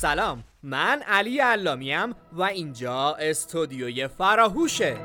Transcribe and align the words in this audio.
سلام. 0.00 0.44
من 0.62 1.02
علی 1.02 1.38
علامیم 1.38 2.14
و 2.32 2.42
اینجا 2.42 3.14
استودیوی 3.14 4.08
فراهوشه. 4.08 4.96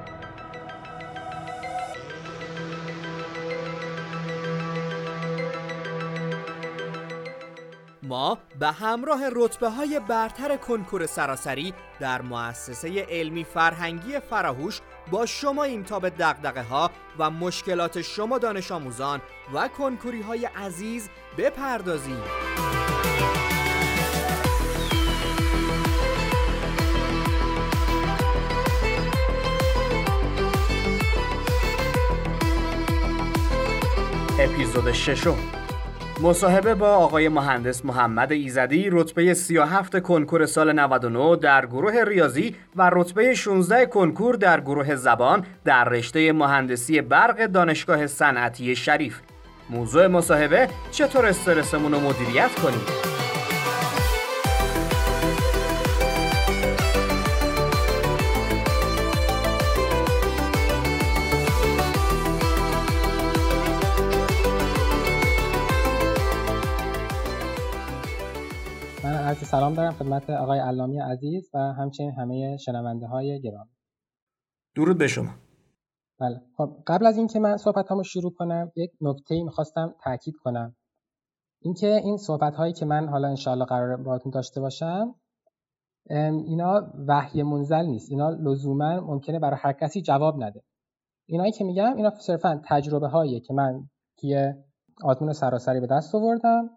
ما 8.04 8.38
به 8.60 8.68
همراه 8.68 9.22
رتبه 9.32 9.70
های 9.70 10.00
برتر 10.08 10.58
کنکور 10.58 11.06
سراسری 11.06 11.74
در 12.00 12.22
مؤسسه 12.22 13.06
علمی 13.10 13.44
فرهنگی 13.44 14.20
فراهوش 14.20 14.82
با 15.12 15.26
شما 15.26 15.64
این 15.64 15.84
تا 15.84 16.00
به 16.00 16.10
دقدقه 16.10 16.64
ها 16.64 16.92
و 17.20 17.30
مشکلات 17.30 18.02
شما 18.02 18.38
دانش 18.38 18.72
آموزان 18.72 19.22
و 19.54 19.68
کنکوری 19.68 20.22
های 20.22 20.46
عزیز 20.46 21.10
بپردازیم. 21.38 22.24
اپیزود 34.40 34.92
ششم. 34.92 35.36
مصاحبه 36.22 36.76
با 36.76 36.88
آقای 36.88 37.30
مهندس 37.30 37.86
محمد 37.86 38.32
ایزدی 38.32 38.90
رتبه 38.92 39.34
37 39.34 40.00
کنکور 40.00 40.46
سال 40.46 40.74
99 40.80 41.36
در 41.36 41.66
گروه 41.66 42.04
ریاضی 42.04 42.56
و 42.76 42.90
رتبه 42.94 43.34
16 43.34 43.86
کنکور 43.86 44.36
در 44.36 44.62
گروه 44.62 44.96
زبان 44.96 45.46
در 45.66 45.84
رشته 45.84 46.32
مهندسی 46.34 47.02
برق 47.02 47.46
دانشگاه 47.46 48.08
صنعتی 48.08 48.76
شریف. 48.76 49.20
موضوع 49.70 50.08
مصاحبه 50.08 50.68
چطور 50.92 51.26
استرسمون 51.26 51.92
رو 51.92 52.00
مدیریت 52.00 52.56
کنیم؟ 52.56 53.13
سلام 69.54 69.74
دارم 69.74 69.92
خدمت 69.92 70.30
آقای 70.30 70.60
علامی 70.60 71.00
عزیز 71.00 71.50
و 71.54 71.58
همچنین 71.58 72.12
همه 72.12 72.58
شنونده 72.58 73.08
های 73.08 73.42
گرامی. 73.42 73.70
درود 74.76 74.98
به 74.98 75.08
شما. 75.08 75.30
بله. 76.20 76.42
خب 76.58 76.78
قبل 76.88 77.06
از 77.06 77.18
اینکه 77.18 77.40
من 77.40 77.58
صحبت 77.58 77.92
رو 77.92 78.04
شروع 78.04 78.34
کنم 78.34 78.72
یک 78.76 78.92
نکته 79.02 79.44
می‌خواستم 79.44 79.96
تاکید 80.04 80.36
کنم. 80.44 80.76
اینکه 81.62 81.88
این 81.88 82.18
صحبت 82.18 82.56
هایی 82.56 82.74
که 82.74 82.86
من 82.86 83.08
حالا 83.08 83.28
انشاءالله 83.28 83.66
قرار 83.66 83.98
باهاتون 83.98 84.32
داشته 84.32 84.62
باشم 84.62 85.16
اینا 86.10 86.94
وحی 87.08 87.44
منزل 87.44 87.86
نیست. 87.86 88.12
اینا 88.12 88.30
لزوما 88.30 89.00
ممکنه 89.00 89.40
برای 89.40 89.58
هر 89.60 89.74
کسی 89.74 90.02
جواب 90.02 90.44
نده. 90.44 90.64
اینایی 91.26 91.52
که 91.52 91.64
میگم 91.64 91.96
اینا 91.96 92.10
صرفا 92.10 92.62
تجربه 92.66 93.08
هایی 93.08 93.40
که 93.40 93.54
من 93.54 93.90
توی 94.18 94.54
آزمون 95.04 95.34
سراسری 95.34 95.80
به 95.80 95.88
دست 95.88 96.16
آوردم. 96.16 96.70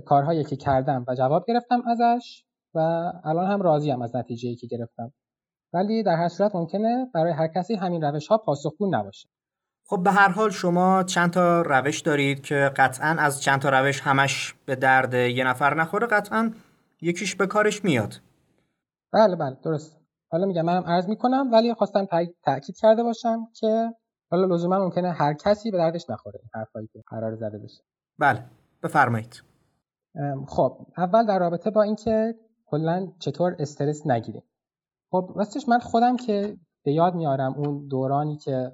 کارهایی 0.00 0.44
که 0.44 0.56
کردم 0.56 1.04
و 1.08 1.14
جواب 1.14 1.44
گرفتم 1.48 1.82
ازش 1.86 2.44
و 2.74 2.78
الان 3.24 3.50
هم 3.50 3.62
راضیم 3.62 4.02
از 4.02 4.16
نتیجه 4.16 4.54
که 4.54 4.66
گرفتم. 4.66 5.12
ولی 5.72 6.02
در 6.02 6.16
هر 6.16 6.28
صورت 6.28 6.54
ممکنه 6.54 7.10
برای 7.14 7.32
هر 7.32 7.48
کسی 7.48 7.74
همین 7.74 8.02
روش 8.02 8.28
ها 8.28 8.38
پاسخگو 8.38 8.90
نباشه. 8.90 9.28
خب 9.86 10.02
به 10.02 10.10
هر 10.10 10.28
حال 10.28 10.50
شما 10.50 11.02
چند 11.02 11.30
تا 11.30 11.62
روش 11.62 12.00
دارید 12.00 12.42
که 12.42 12.72
قطعا 12.76 13.16
از 13.18 13.42
چند 13.42 13.60
تا 13.60 13.68
روش 13.68 14.00
همش 14.00 14.54
به 14.66 14.76
درد 14.76 15.14
یه 15.14 15.44
نفر 15.44 15.74
نخوره 15.74 16.06
قطعا 16.06 16.52
یکیش 17.00 17.34
به 17.34 17.46
کارش 17.46 17.84
میاد. 17.84 18.14
بله 19.12 19.36
بله 19.36 19.56
درست. 19.64 20.00
حالا 20.30 20.46
میگم 20.46 20.62
منم 20.62 20.84
عرض 20.86 21.08
می‌کنم 21.08 21.52
ولی 21.52 21.74
خواستم 21.74 22.06
تاکید 22.44 22.76
کرده 22.76 23.02
باشم 23.02 23.48
که 23.60 23.94
حالا 24.30 24.54
لزوما 24.54 24.78
ممکنه 24.78 25.12
هر 25.12 25.34
کسی 25.34 25.70
به 25.70 25.78
دردش 25.78 26.10
نخوره 26.10 26.40
این 26.42 26.50
حرفایی 26.54 26.88
که 26.92 27.02
قرار 27.06 27.34
زده 27.34 27.58
بشه. 27.58 27.82
بله 28.18 28.44
بفرمایید. 28.82 29.51
خب 30.48 30.86
اول 30.96 31.26
در 31.26 31.38
رابطه 31.38 31.70
با 31.70 31.82
اینکه 31.82 32.34
کلا 32.66 33.06
چطور 33.18 33.56
استرس 33.58 34.06
نگیریم. 34.06 34.42
خب 35.10 35.32
راستش 35.36 35.68
من 35.68 35.78
خودم 35.78 36.16
که 36.16 36.56
به 36.84 36.92
یاد 36.92 37.14
میارم 37.14 37.54
اون 37.54 37.86
دورانی 37.86 38.36
که 38.36 38.72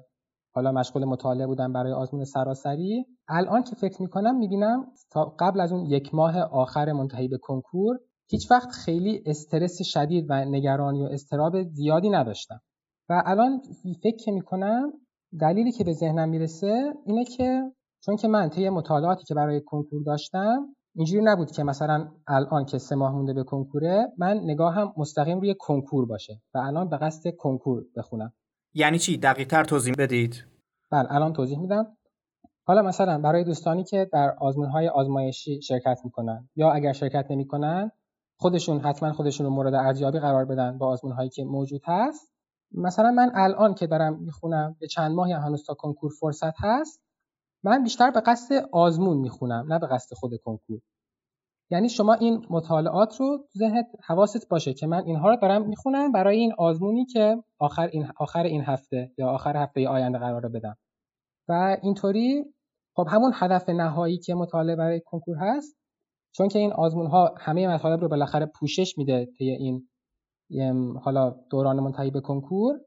حالا 0.53 0.71
مشغول 0.71 1.05
مطالعه 1.05 1.47
بودم 1.47 1.73
برای 1.73 1.93
آزمون 1.93 2.23
سراسری 2.23 3.05
الان 3.27 3.63
که 3.63 3.75
فکر 3.75 4.01
می‌کنم 4.01 4.37
می‌بینم 4.37 4.91
تا 5.11 5.35
قبل 5.39 5.59
از 5.59 5.71
اون 5.71 5.85
یک 5.85 6.15
ماه 6.15 6.39
آخر 6.39 6.91
منتهی 6.91 7.27
به 7.27 7.37
کنکور 7.37 7.99
هیچ 8.29 8.51
وقت 8.51 8.69
خیلی 8.71 9.23
استرس 9.25 9.77
شدید 9.81 10.25
و 10.29 10.45
نگرانی 10.45 11.03
و 11.03 11.05
استراب 11.05 11.63
زیادی 11.63 12.09
نداشتم. 12.09 12.61
و 13.09 13.23
الان 13.25 13.61
فکر 14.03 14.31
می‌کنم 14.31 14.91
دلیلی 15.41 15.71
که 15.71 15.83
به 15.83 15.93
ذهنم 15.93 16.29
می‌رسه 16.29 16.93
اینه 17.05 17.25
که 17.25 17.61
چون 18.05 18.15
که 18.15 18.27
من 18.27 18.49
طی 18.49 18.69
مطالعاتی 18.69 19.23
که 19.23 19.33
برای 19.33 19.61
کنکور 19.61 20.03
داشتم 20.05 20.75
اینجوری 20.99 21.23
نبود 21.23 21.51
که 21.51 21.63
مثلا 21.63 22.07
الان 22.27 22.65
که 22.65 22.77
سه 22.77 22.95
ماه 22.95 23.15
مونده 23.15 23.33
به 23.33 23.43
کنکوره 23.43 24.07
من 24.17 24.39
نگاهم 24.43 24.93
مستقیم 24.97 25.39
روی 25.39 25.55
کنکور 25.59 26.05
باشه 26.05 26.41
و 26.53 26.57
الان 26.57 26.89
به 26.89 26.97
قصد 26.97 27.35
کنکور 27.35 27.83
بخونم. 27.95 28.33
یعنی 28.73 28.99
چی؟ 28.99 29.17
دقیق 29.17 29.47
تر 29.47 29.63
توضیح 29.63 29.93
بدید. 29.97 30.45
بله 30.91 31.13
الان 31.13 31.33
توضیح 31.33 31.59
میدم. 31.59 31.97
حالا 32.67 32.81
مثلا 32.81 33.21
برای 33.21 33.43
دوستانی 33.43 33.83
که 33.83 34.09
در 34.13 34.35
آزمون 34.39 34.69
های 34.69 34.87
آزمایشی 34.87 35.61
شرکت 35.61 35.99
می‌کنن 36.03 36.49
یا 36.55 36.71
اگر 36.71 36.93
شرکت 36.93 37.25
نمی‌کنن 37.29 37.91
خودشون 38.39 38.79
حتما 38.79 39.13
خودشون 39.13 39.45
رو 39.45 39.51
مورد 39.53 39.73
ارزیابی 39.73 40.19
قرار 40.19 40.45
بدن 40.45 40.77
با 40.77 40.87
آزمون 40.87 41.13
هایی 41.13 41.29
که 41.29 41.43
موجود 41.43 41.81
هست. 41.85 42.31
مثلا 42.71 43.11
من 43.11 43.31
الان 43.35 43.73
که 43.73 43.87
دارم 43.87 44.23
می‌خونم 44.23 44.75
به 44.79 44.87
چند 44.87 45.11
ماهی 45.11 45.33
هنوز 45.33 45.63
تا 45.65 45.73
کنکور 45.73 46.11
فرصت 46.19 46.53
هست 46.57 47.01
من 47.63 47.83
بیشتر 47.83 48.11
به 48.11 48.21
قصد 48.21 48.55
آزمون 48.71 49.17
می‌خونم 49.17 49.73
نه 49.73 49.79
به 49.79 49.87
قصد 49.87 50.15
خود 50.15 50.31
کنکور. 50.45 50.79
یعنی 51.71 51.89
شما 51.89 52.13
این 52.13 52.45
مطالعات 52.49 53.19
رو 53.19 53.47
ذهنت 53.57 53.85
حواست 54.05 54.49
باشه 54.49 54.73
که 54.73 54.87
من 54.87 55.03
اینها 55.05 55.29
رو 55.29 55.37
دارم 55.41 55.67
می‌خونم 55.67 56.11
برای 56.11 56.37
این 56.37 56.53
آزمونی 56.57 57.05
که 57.05 57.43
آخر 57.59 57.87
این 57.87 58.07
آخر 58.17 58.43
این 58.43 58.61
هفته 58.61 59.11
یا 59.17 59.29
آخر 59.29 59.57
هفته 59.57 59.87
آینده 59.87 60.17
قرار 60.17 60.49
بدم. 60.49 60.77
و 61.49 61.77
اینطوری 61.81 62.45
خب 62.95 63.07
همون 63.09 63.31
هدف 63.35 63.69
نهایی 63.69 64.17
که 64.17 64.35
مطالعه 64.35 64.75
برای 64.75 65.01
کنکور 65.05 65.37
هست 65.37 65.77
چون 66.31 66.47
که 66.47 66.59
این 66.59 66.73
آزمون 66.73 67.07
ها 67.07 67.35
همه 67.37 67.67
مطالب 67.67 68.01
رو 68.01 68.09
بالاخره 68.09 68.45
پوشش 68.45 68.97
میده 68.97 69.25
طی 69.25 69.49
این 69.49 69.87
حالا 71.03 71.35
دوران 71.51 71.79
منتهی 71.79 72.11
به 72.11 72.21
کنکور 72.21 72.79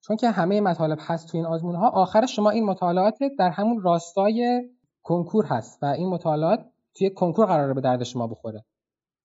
چون 0.00 0.16
که 0.16 0.30
همه 0.30 0.60
مطالب 0.60 0.98
هست 1.00 1.28
تو 1.28 1.36
این 1.36 1.46
آزمون 1.46 1.74
ها 1.74 1.88
آخر 1.88 2.26
شما 2.26 2.50
این 2.50 2.64
مطالعات 2.64 3.18
در 3.38 3.50
همون 3.50 3.82
راستای 3.82 4.68
کنکور 5.02 5.46
هست 5.46 5.82
و 5.82 5.86
این 5.86 6.08
مطالعات 6.08 6.60
توی 6.94 7.10
کنکور 7.10 7.46
قراره 7.46 7.74
به 7.74 7.80
درد 7.80 8.02
شما 8.02 8.26
بخوره. 8.26 8.64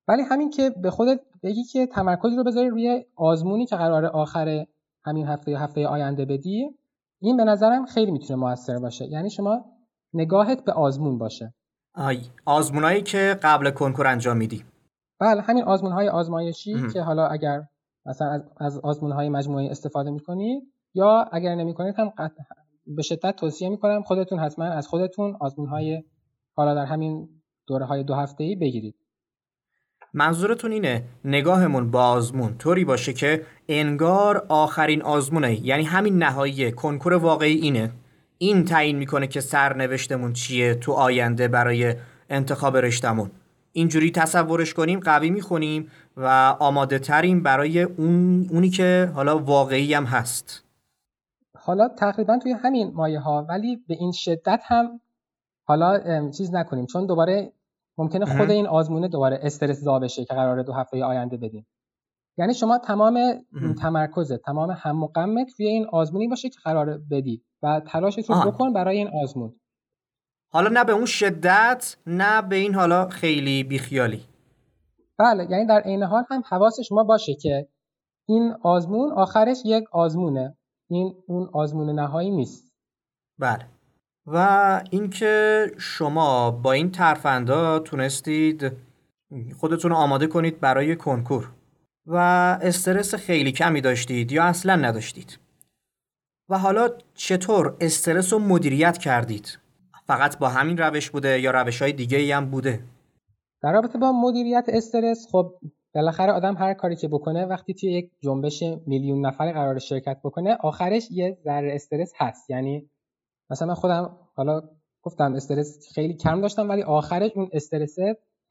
ولی 0.08 0.22
همین 0.22 0.50
که 0.50 0.70
به 0.70 0.92
خودت 0.92 1.20
بگی 1.44 1.64
که 1.64 1.88
تمرکز 1.88 2.34
رو 2.38 2.44
بذاری 2.44 2.70
روی 2.70 3.06
آزمونی 3.16 3.66
که 3.66 3.76
قرار 3.76 4.06
آخر 4.06 4.66
همین 5.06 5.28
هفته 5.28 5.52
یا 5.52 5.60
هفته 5.60 5.88
آینده 5.88 6.26
بدی 6.26 6.70
این 7.22 7.38
به 7.38 7.44
نظرم 7.44 7.86
خیلی 7.86 8.12
می‌تونه 8.12 8.40
موثر 8.40 8.80
باشه. 8.80 9.06
یعنی 9.06 9.30
شما 9.30 9.66
نگاهت 10.14 10.66
به 10.66 10.72
آزمون 10.72 11.18
باشه. 11.18 11.54
آی 11.96 12.18
آزمونایی 12.46 13.02
که 13.02 13.40
قبل 13.44 13.72
کنکور 13.72 14.08
انجام 14.08 14.38
میدی. 14.38 14.64
بله 15.20 15.42
همین 15.42 15.64
آزمون 15.64 15.92
های 15.92 16.10
آزمایشی 16.10 16.76
که 16.94 17.02
حالا 17.02 17.28
اگر 17.28 17.64
مثلا 18.06 18.44
از, 18.58 18.80
آزمون 18.84 19.12
های 19.12 19.30
مجموعی 19.30 19.70
استفاده 19.70 20.12
می‌کنید 20.12 20.64
یا 20.94 21.26
اگر 21.32 21.56
نمی‌کنید 21.56 21.96
هم 21.98 22.14
به 22.88 23.02
شدت 23.02 23.36
توصیه 23.36 23.70
می‌کنم 23.70 24.02
خودتون 24.02 24.40
حتما 24.40 24.66
از 24.66 24.88
خودتون 24.88 25.38
آزمون 25.40 25.70
های 25.70 26.04
حالا 26.56 26.76
در 26.76 26.86
همین 26.86 27.30
دوره 27.68 27.86
های 27.86 28.04
دو 28.04 28.16
هفته 28.16 28.44
ای 28.44 28.56
بگیرید. 28.56 28.96
منظورتون 30.14 30.72
اینه 30.72 31.04
نگاهمون 31.26 31.92
با 31.92 32.08
آزمون 32.08 32.58
طوری 32.58 32.86
باشه 32.86 33.14
که 33.14 33.46
انگار 33.70 34.46
آخرین 34.50 35.02
آزمونه. 35.02 35.66
یعنی 35.66 35.84
همین 35.84 36.18
نهایی 36.18 36.72
کنکور 36.72 37.14
واقعی 37.14 37.56
اینه. 37.56 37.92
این 38.38 38.66
تعیین 38.66 38.98
می‌کنه 38.98 39.28
که 39.28 39.42
سرنوشتمون 39.42 40.34
چیه 40.34 40.76
تو 40.76 40.92
آینده 40.92 41.48
برای 41.48 41.96
انتخاب 42.30 42.78
رشتمون 42.78 43.32
اینجوری 43.72 44.12
تصورش 44.12 44.74
کنیم 44.74 45.00
قوی 45.00 45.30
می‌خونیم 45.30 45.92
و 46.18 46.56
آماده 46.60 47.00
تریم 47.00 47.44
برای 47.44 47.82
اون 47.82 48.48
اونی 48.52 48.70
که 48.70 49.12
حالا 49.16 49.40
واقعی 49.40 49.94
هم 49.94 50.04
هست. 50.04 50.64
حالا 51.58 51.88
تقریبا 51.88 52.40
توی 52.44 52.52
همین 52.52 52.92
مایه 52.94 53.20
ها 53.20 53.46
ولی 53.50 53.84
به 53.88 53.96
این 54.00 54.12
شدت 54.12 54.62
هم 54.64 55.02
حالا 55.68 56.30
چیز 56.32 56.54
نکنیم. 56.54 56.86
چون 56.86 57.06
دوباره 57.06 57.54
ممکنه 57.98 58.26
خود 58.26 58.52
این 58.52 58.68
آزمونه 58.68 59.08
دوباره 59.08 59.40
استرس 59.42 59.80
زا 59.80 60.00
بشه 60.00 60.26
که 60.26 60.34
قراره 60.34 60.64
دو 60.64 60.74
هفته 60.74 61.04
آینده 61.04 61.38
بدیم. 61.38 61.68
یعنی 62.38 62.54
شما 62.54 62.78
تمام 62.78 63.46
تمرکزت 63.82 64.42
تمام 64.42 64.72
هم 64.72 65.04
و 65.04 65.08
غمت 65.08 65.48
روی 65.60 65.68
این 65.68 65.88
آزمونی 65.92 66.28
باشه 66.28 66.50
که 66.50 66.60
قراره 66.64 66.98
بدی 67.12 67.44
و 67.64 67.82
تلاشت 67.88 68.30
رو 68.30 68.52
بکن 68.52 68.74
برای 68.74 68.98
این 68.98 69.10
آزمون. 69.24 69.56
حالا 70.52 70.70
نه 70.70 70.84
به 70.84 70.94
اون 70.94 71.06
شدت 71.06 71.98
نه 72.08 72.42
به 72.42 72.56
این 72.56 72.76
حالا 72.76 73.08
خیلی 73.08 73.64
بیخیالی. 73.64 74.26
بله 75.20 75.48
یعنی 75.52 75.66
در 75.66 75.80
عین 75.80 76.04
حال 76.04 76.24
هم 76.30 76.44
حواس 76.50 76.80
شما 76.80 77.04
باشه 77.04 77.36
که 77.42 77.68
این 78.28 78.56
آزمون 78.64 79.12
آخرش 79.12 79.58
یک 79.66 79.84
آزمونه. 79.92 80.58
این 80.90 81.14
اون 81.28 81.50
آزمون 81.54 82.00
نهایی 82.00 82.32
نیست. 82.32 82.74
بله. 83.40 83.75
و 84.28 84.82
اینکه 84.92 85.66
شما 85.78 86.52
با 86.52 86.72
این 86.72 86.92
ترفندا 86.92 87.80
تونستید 87.80 88.72
خودتون 89.60 89.92
آماده 89.92 90.28
کنید 90.28 90.60
برای 90.60 90.96
کنکور 90.96 91.52
و 92.06 92.16
استرس 92.62 93.16
خیلی 93.16 93.52
کمی 93.52 93.82
داشتید 93.82 94.32
یا 94.32 94.44
اصلا 94.44 94.76
نداشتید. 94.76 95.40
و 96.50 96.58
حالا 96.58 96.90
چطور 97.16 97.78
استرس 97.82 98.34
رو 98.34 98.40
مدیریت 98.40 98.98
کردید؟ 98.98 99.60
فقط 100.08 100.38
با 100.38 100.50
همین 100.50 100.78
روش 100.78 101.10
بوده 101.10 101.40
یا 101.40 101.52
روش 101.52 101.82
های 101.82 101.92
دیگه 101.92 102.36
هم 102.36 102.46
بوده؟ 102.46 102.80
در 103.64 103.72
رابطه 103.72 103.98
با 103.98 104.12
مدیریت 104.12 104.66
استرس 104.68 105.28
خب 105.32 105.54
بالاخره 105.96 106.32
آدم 106.32 106.56
هر 106.58 106.74
کاری 106.74 106.96
که 106.96 107.08
بکنه 107.08 107.46
وقتی 107.46 107.74
توی 107.74 107.92
یک 107.92 108.12
جنبش 108.22 108.64
میلیون 108.88 109.26
نفر 109.26 109.52
قرار 109.52 109.80
شرکت 109.80 110.18
بکنه 110.24 110.58
آخرش 110.62 111.08
یه 111.12 111.38
ذره 111.44 111.76
استرس 111.76 112.14
هست. 112.18 112.50
یعنی 112.50 112.90
مثلا 113.50 113.76
خودم 113.76 114.18
حالا 114.36 114.62
گفتم 115.02 115.34
استرس 115.34 115.94
خیلی 115.94 116.14
کم 116.14 116.42
داشتم 116.42 116.70
ولی 116.70 116.84
آخرش 116.84 117.32
اون 117.36 117.50
استرس 117.54 117.96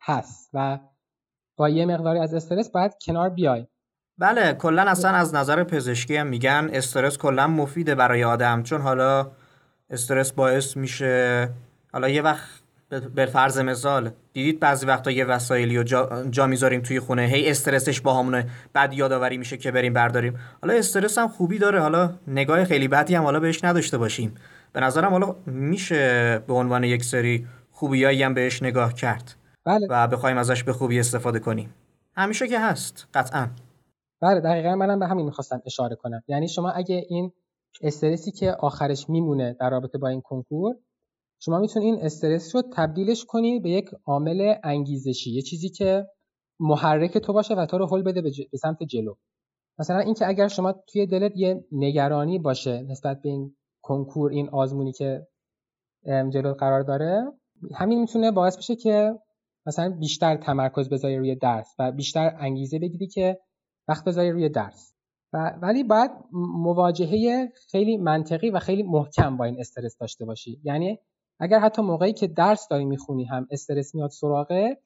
هست 0.01 0.51
و 0.55 0.79
با 1.57 1.69
یه 1.69 1.87
مقداری 1.87 2.19
از 2.19 2.35
استرس 2.35 2.71
باید 2.71 2.93
کنار 3.07 3.29
بیای. 3.29 3.67
بله 4.19 4.55
کلا 4.55 4.83
اصلا 4.83 5.11
از 5.11 5.35
نظر 5.35 5.65
پزشکی 5.65 6.17
هم 6.17 6.27
میگن 6.27 6.71
استرس 6.73 7.19
کلا 7.19 7.47
مفیده 7.47 7.95
برای 7.95 8.25
آدم 8.25 8.63
چون 8.63 8.81
حالا 8.81 9.31
استرس 9.91 10.33
باعث 10.33 10.77
میشه 10.77 11.49
حالا 11.93 12.09
یه 12.09 12.23
وقت 12.23 12.49
به 13.15 13.27
فرض 13.27 13.59
مثال 13.59 14.11
دیدید 14.33 14.61
بعضی 14.61 14.87
وقتا 14.87 15.11
یه 15.11 15.25
وسایلی 15.25 15.79
و 15.79 15.83
جا, 15.83 16.25
جا 16.31 16.47
می‌ذاریم 16.47 16.81
توی 16.81 17.01
خونه 17.01 17.23
هی 17.23 17.51
استرسش 17.51 18.01
با 18.01 18.15
همونه 18.15 18.47
بعد 18.73 18.93
یادآوری 18.93 19.37
میشه 19.37 19.57
که 19.57 19.71
بریم 19.71 19.93
برداریم. 19.93 20.39
حالا 20.63 20.75
استرس 20.75 21.19
هم 21.19 21.29
خوبی 21.29 21.59
داره 21.59 21.81
حالا 21.81 22.11
نگاه 22.29 22.65
خیلی 22.65 22.89
بدی 22.89 23.15
هم 23.15 23.23
حالا 23.23 23.41
بهش 23.41 23.65
نداشته 23.65 23.99
باشیم. 23.99 24.35
به 24.75 24.81
نظرم 24.81 25.11
حالا 25.11 25.37
میشه 25.47 26.39
به 26.47 26.53
عنوان 26.53 26.85
یک 26.85 27.05
سری 27.05 27.47
خوبیایی 27.71 28.23
هم 28.23 28.35
بهش 28.35 28.63
نگاه 28.63 28.95
کرد 28.95 29.35
بله. 29.67 29.87
و 29.91 30.09
بخوایم 30.09 30.39
ازش 30.39 30.65
به 30.65 30.73
خوبی 30.73 31.01
استفاده 31.01 31.39
کنیم. 31.39 31.75
همیشه 32.17 32.49
که 32.49 32.61
هست 32.61 33.09
قطعا. 33.15 33.49
بله 34.23 34.41
دقیقا 34.41 34.75
منم 34.75 34.99
به 34.99 35.07
همین 35.07 35.27
می‌خواستم 35.27 35.63
اشاره 35.67 35.97
کنم. 35.97 36.23
یعنی 36.29 36.49
شما 36.49 36.71
اگه 36.71 37.07
این 37.09 37.33
استرسی 37.83 38.31
که 38.31 38.51
آخرش 38.51 39.11
میمونه 39.11 39.57
در 39.61 39.71
رابطه 39.71 39.99
با 39.99 40.09
این 40.09 40.21
کنکور 40.21 40.75
شما 41.41 41.59
می‌تونید 41.59 41.95
این 41.95 42.05
استرس 42.05 42.57
رو 42.57 42.63
تبدیلش 42.77 43.25
کنی 43.25 43.61
به 43.61 43.71
یک 43.71 43.91
عامل 44.07 44.55
انگیزشی 44.65 45.31
یه 45.31 45.43
چیزی 45.43 45.69
که 45.69 46.07
محرک 46.61 47.19
تو 47.19 47.33
باشه 47.33 47.55
و 47.55 47.67
تو 47.67 47.79
رو 47.79 47.87
حل 47.87 48.03
بده 48.03 48.23
به, 48.23 48.31
به 48.53 48.59
سمت 48.59 48.83
جلو. 48.83 49.15
مثلا 49.79 49.99
اینکه 49.99 50.29
اگر 50.29 50.49
شما 50.49 50.75
توی 50.93 51.07
دلت 51.07 51.33
یه 51.37 51.65
نگرانی 51.73 52.39
باشه 52.39 52.83
نسبت 52.83 53.23
به 53.23 53.29
این 53.29 53.57
کنکور 53.85 54.31
این 54.31 54.49
آزمونی 54.49 54.93
که 54.93 55.27
جلو 56.07 56.55
قرار 56.55 56.83
داره 56.83 57.33
همین 57.75 58.01
می‌تونه 58.01 58.31
باعث 58.31 58.57
بشه 58.57 58.77
که 58.77 59.19
مثلا 59.67 59.91
بیشتر 59.91 60.37
تمرکز 60.37 60.89
بذاری 60.89 61.17
روی 61.17 61.35
درس 61.35 61.75
و 61.79 61.93
بیشتر 61.93 62.37
انگیزه 62.39 62.79
بگیری 62.79 63.07
که 63.07 63.41
وقت 63.89 64.05
بذاری 64.05 64.31
روی 64.31 64.49
درس. 64.49 64.95
و 65.33 65.59
ولی 65.63 65.85
باید 65.85 66.11
مواجهه 66.33 67.53
خیلی 67.71 67.97
منطقی 67.97 68.51
و 68.51 68.59
خیلی 68.59 68.83
محکم 68.83 69.37
با 69.37 69.45
این 69.45 69.61
استرس 69.61 69.99
داشته 69.99 70.25
باشی. 70.25 70.61
یعنی 70.65 70.99
اگر 71.41 71.59
حتی 71.59 71.83
موقعی 71.83 72.13
که 72.13 72.27
درس 72.27 72.69
داری 72.69 72.85
می‌خونی 72.85 73.25
هم 73.25 73.47
استرس 73.51 73.95
میاد 73.95 74.11
سراغه 74.11 74.79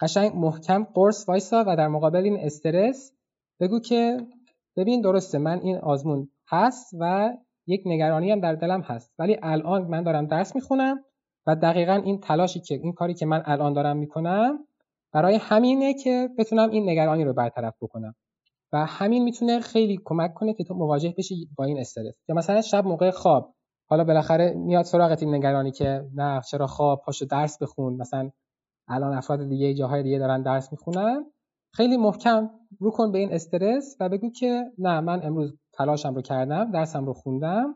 قشنگ 0.00 0.32
محکم 0.34 0.84
قرص 0.84 1.28
وایسا 1.28 1.64
و 1.66 1.76
در 1.76 1.88
مقابل 1.88 2.24
این 2.24 2.36
استرس 2.40 3.12
بگو 3.60 3.80
که 3.80 4.26
ببین 4.76 5.00
درسته 5.00 5.38
من 5.38 5.60
این 5.60 5.78
آزمون 5.78 6.30
هست 6.48 6.94
و 7.00 7.32
یک 7.66 7.82
نگرانی 7.86 8.30
هم 8.30 8.40
در 8.40 8.54
دلم 8.54 8.80
هست. 8.80 9.14
ولی 9.18 9.36
الان 9.42 9.82
من 9.82 10.02
دارم 10.02 10.26
درس 10.26 10.54
می‌خونم 10.54 11.04
و 11.46 11.56
دقیقا 11.56 11.92
این 11.92 12.20
تلاشی 12.20 12.60
که 12.60 12.74
این 12.74 12.92
کاری 12.92 13.14
که 13.14 13.26
من 13.26 13.42
الان 13.44 13.72
دارم 13.72 13.96
می‌کنم 13.96 14.58
برای 15.12 15.38
همینه 15.40 15.94
که 15.94 16.28
بتونم 16.38 16.70
این 16.70 16.90
نگرانی 16.90 17.24
رو 17.24 17.32
برطرف 17.32 17.74
بکنم. 17.80 18.14
و 18.72 18.86
همین 18.86 19.24
می‌تونه 19.24 19.60
خیلی 19.60 20.00
کمک 20.04 20.34
کنه 20.34 20.54
که 20.54 20.64
تو 20.64 20.74
مواجه 20.74 21.14
بشی 21.18 21.48
با 21.56 21.64
این 21.64 21.78
استرس. 21.78 22.14
یا 22.28 22.34
مثلا 22.34 22.60
شب 22.60 22.84
موقع 22.84 23.10
خواب 23.10 23.54
حالا 23.88 24.04
بالاخره 24.04 24.54
میاد 24.54 24.84
سراغت 24.84 25.22
این 25.22 25.34
نگرانی 25.34 25.72
که 25.72 26.04
نه 26.14 26.40
چرا 26.50 26.66
خواب؟ 26.66 27.02
پاشو 27.06 27.26
درس 27.26 27.62
بخون. 27.62 27.96
مثلا 27.96 28.30
الان 28.88 29.16
افراد 29.16 29.48
دیگه 29.48 29.74
جاهای 29.74 30.02
دیگه 30.02 30.18
دارن 30.18 30.42
درس 30.42 30.72
می‌خونن. 30.72 31.24
خیلی 31.72 31.96
محکم 31.96 32.50
رو 32.80 32.90
کن 32.90 33.12
به 33.12 33.18
این 33.18 33.32
استرس 33.32 33.96
و 34.00 34.08
بگو 34.08 34.30
که 34.30 34.64
نه 34.78 35.00
من 35.00 35.26
امروز 35.26 35.58
تلاشم 35.78 36.14
رو 36.14 36.22
کردم 36.22 36.70
درسم 36.70 37.06
رو 37.06 37.12
خوندم 37.12 37.74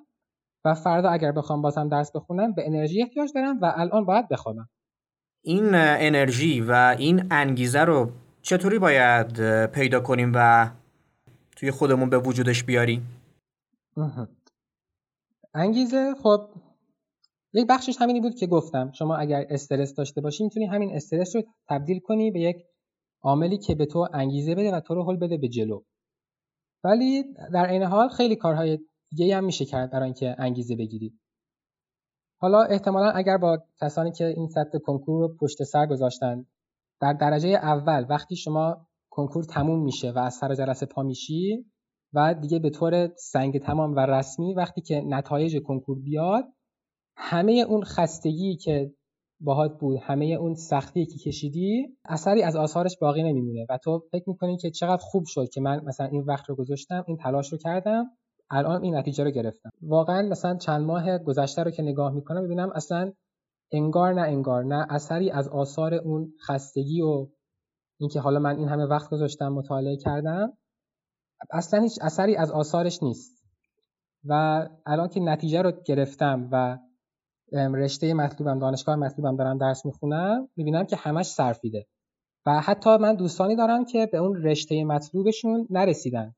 و 0.64 0.74
فردا 0.74 1.10
اگر 1.10 1.32
بخوام 1.32 1.62
بازم 1.62 1.88
درس 1.88 2.12
بخونم 2.12 2.52
به 2.52 2.62
انرژی 2.66 3.02
احتیاج 3.02 3.30
دارم 3.34 3.58
و 3.60 3.72
الان 3.76 4.04
باید 4.04 4.28
بخوابم. 4.28 4.68
این 5.42 5.70
انرژی 5.74 6.60
و 6.60 6.96
این 6.98 7.26
انگیزه 7.30 7.80
رو 7.80 8.10
چطوری 8.42 8.78
باید 8.78 9.66
پیدا 9.66 10.00
کنیم 10.00 10.32
و 10.34 10.70
توی 11.56 11.70
خودمون 11.70 12.10
به 12.10 12.18
وجودش 12.18 12.64
بیاریم؟ 12.64 13.06
انگیزه 15.54 16.14
خب 16.22 16.48
یک 17.52 17.66
بخشش 17.68 17.96
همینی 18.00 18.20
بود 18.20 18.34
که 18.34 18.46
گفتم. 18.46 18.92
شما 18.92 19.16
اگر 19.16 19.46
استرس 19.50 19.94
داشته 19.94 20.20
باشی 20.20 20.44
می‌تونی 20.44 20.66
همین 20.66 20.96
استرس 20.96 21.36
رو 21.36 21.42
تبدیل 21.68 21.98
کنی 21.98 22.30
به 22.30 22.40
یک 22.40 22.56
عاملی 23.22 23.58
که 23.58 23.74
به 23.74 23.86
تو 23.86 24.08
انگیزه 24.12 24.54
بده 24.54 24.72
و 24.72 24.80
تو 24.80 24.94
رو 24.94 25.04
حل 25.04 25.16
بده 25.16 25.36
به 25.36 25.48
جلو. 25.48 25.82
ولی 26.84 27.24
در 27.52 27.66
این 27.70 27.82
حال 27.82 28.08
خیلی 28.08 28.36
کارهای 28.36 28.78
دیگه 29.10 29.36
هم 29.36 29.44
میشه 29.44 29.64
کرد 29.64 29.90
برای 29.90 30.04
اینکه 30.04 30.36
انگیزه 30.38 30.76
بگیرید. 30.76 31.20
حالا 32.40 32.62
احتمالا 32.62 33.10
اگر 33.10 33.36
با 33.36 33.58
کسانی 33.80 34.12
که 34.12 34.26
این 34.26 34.48
سطح 34.48 34.78
کنکور 34.78 35.20
رو 35.20 35.36
پشت 35.40 35.62
سر 35.62 35.86
گذاشتن 35.86 36.46
در 37.00 37.12
درجه 37.12 37.48
اول 37.48 38.06
وقتی 38.08 38.36
شما 38.36 38.86
کنکور 39.10 39.44
تموم 39.44 39.82
میشه 39.82 40.10
و 40.10 40.18
از 40.18 40.34
سر 40.34 40.54
جلسه 40.54 40.86
پا 40.86 41.02
میشی 41.02 41.64
و 42.12 42.34
دیگه 42.34 42.58
به 42.58 42.70
طور 42.70 43.10
سنگ 43.16 43.58
تمام 43.58 43.96
و 43.96 44.00
رسمی 44.00 44.54
وقتی 44.54 44.80
که 44.80 45.00
نتایج 45.06 45.62
کنکور 45.62 45.98
بیاد 45.98 46.44
همه 47.16 47.52
اون 47.52 47.84
خستگی 47.84 48.56
که 48.56 48.94
باهات 49.40 49.78
بود. 49.78 49.98
همه 50.02 50.24
اون 50.24 50.54
سختی 50.54 51.06
که 51.06 51.18
کشیدی 51.18 51.86
اثری 52.04 52.42
از 52.42 52.56
آثارش 52.56 52.98
باقی 53.00 53.22
نمیمونه. 53.22 53.66
و 53.70 53.78
تو 53.84 54.02
فکر 54.12 54.24
می‌کنی 54.26 54.56
که 54.56 54.70
چقدر 54.70 55.02
خوب 55.02 55.24
شد 55.26 55.48
که 55.48 55.60
من 55.60 55.84
مثلا 55.84 56.06
این 56.06 56.22
وقت 56.22 56.48
رو 56.48 56.56
گذاشتم 56.56 57.04
این 57.06 57.16
تلاش 57.16 57.52
رو 57.52 57.58
کردم 57.58 58.04
الان 58.50 58.82
این 58.82 58.96
نتیجه 58.96 59.24
رو 59.24 59.30
گرفتم. 59.30 59.70
واقعا 59.82 60.28
مثلا 60.28 60.56
چند 60.56 60.80
ماه 60.80 61.18
گذشته 61.18 61.62
رو 61.62 61.70
که 61.70 61.82
نگاه 61.82 62.12
می‌کنم 62.12 62.44
ببینم 62.44 62.70
اصلا 62.74 63.12
انگار 63.72 64.12
نه 64.14 64.20
انگار 64.20 64.64
نه 64.64 64.86
اثری 64.90 65.30
از 65.30 65.48
آثار 65.48 65.94
اون 65.94 66.32
خستگی 66.48 67.02
و 67.02 67.26
اینکه 68.00 68.20
حالا 68.20 68.38
من 68.38 68.56
این 68.56 68.68
همه 68.68 68.84
وقت 68.84 69.10
گذاشتم 69.10 69.48
مطالعه 69.48 69.96
کردم 69.96 70.52
اصلا 71.50 71.80
هیچ 71.80 71.98
اثری 72.02 72.36
از 72.36 72.50
آثارش 72.50 73.02
نیست. 73.02 73.40
و 74.24 74.66
الان 74.86 75.08
که 75.08 75.20
نتیجه 75.20 75.62
رو 75.62 75.72
گرفتم 75.86 76.48
و 76.52 76.78
رشته 77.52 78.14
مطلوبم 78.14 78.58
دانشگاه 78.58 78.96
مطلوبم 78.96 79.36
دارم 79.36 79.58
درس 79.58 79.86
می‌خونم 79.86 80.48
می‌بینم 80.56 80.86
که 80.86 80.96
همش 80.96 81.26
صرفیده. 81.26 81.86
و 82.46 82.60
حتی 82.60 82.96
من 82.96 83.14
دوستانی 83.14 83.56
دارم 83.56 83.84
که 83.84 84.06
به 84.12 84.18
اون 84.18 84.42
رشته 84.42 84.84
مطلوبشون 84.84 85.66
نرسیدن. 85.70 86.34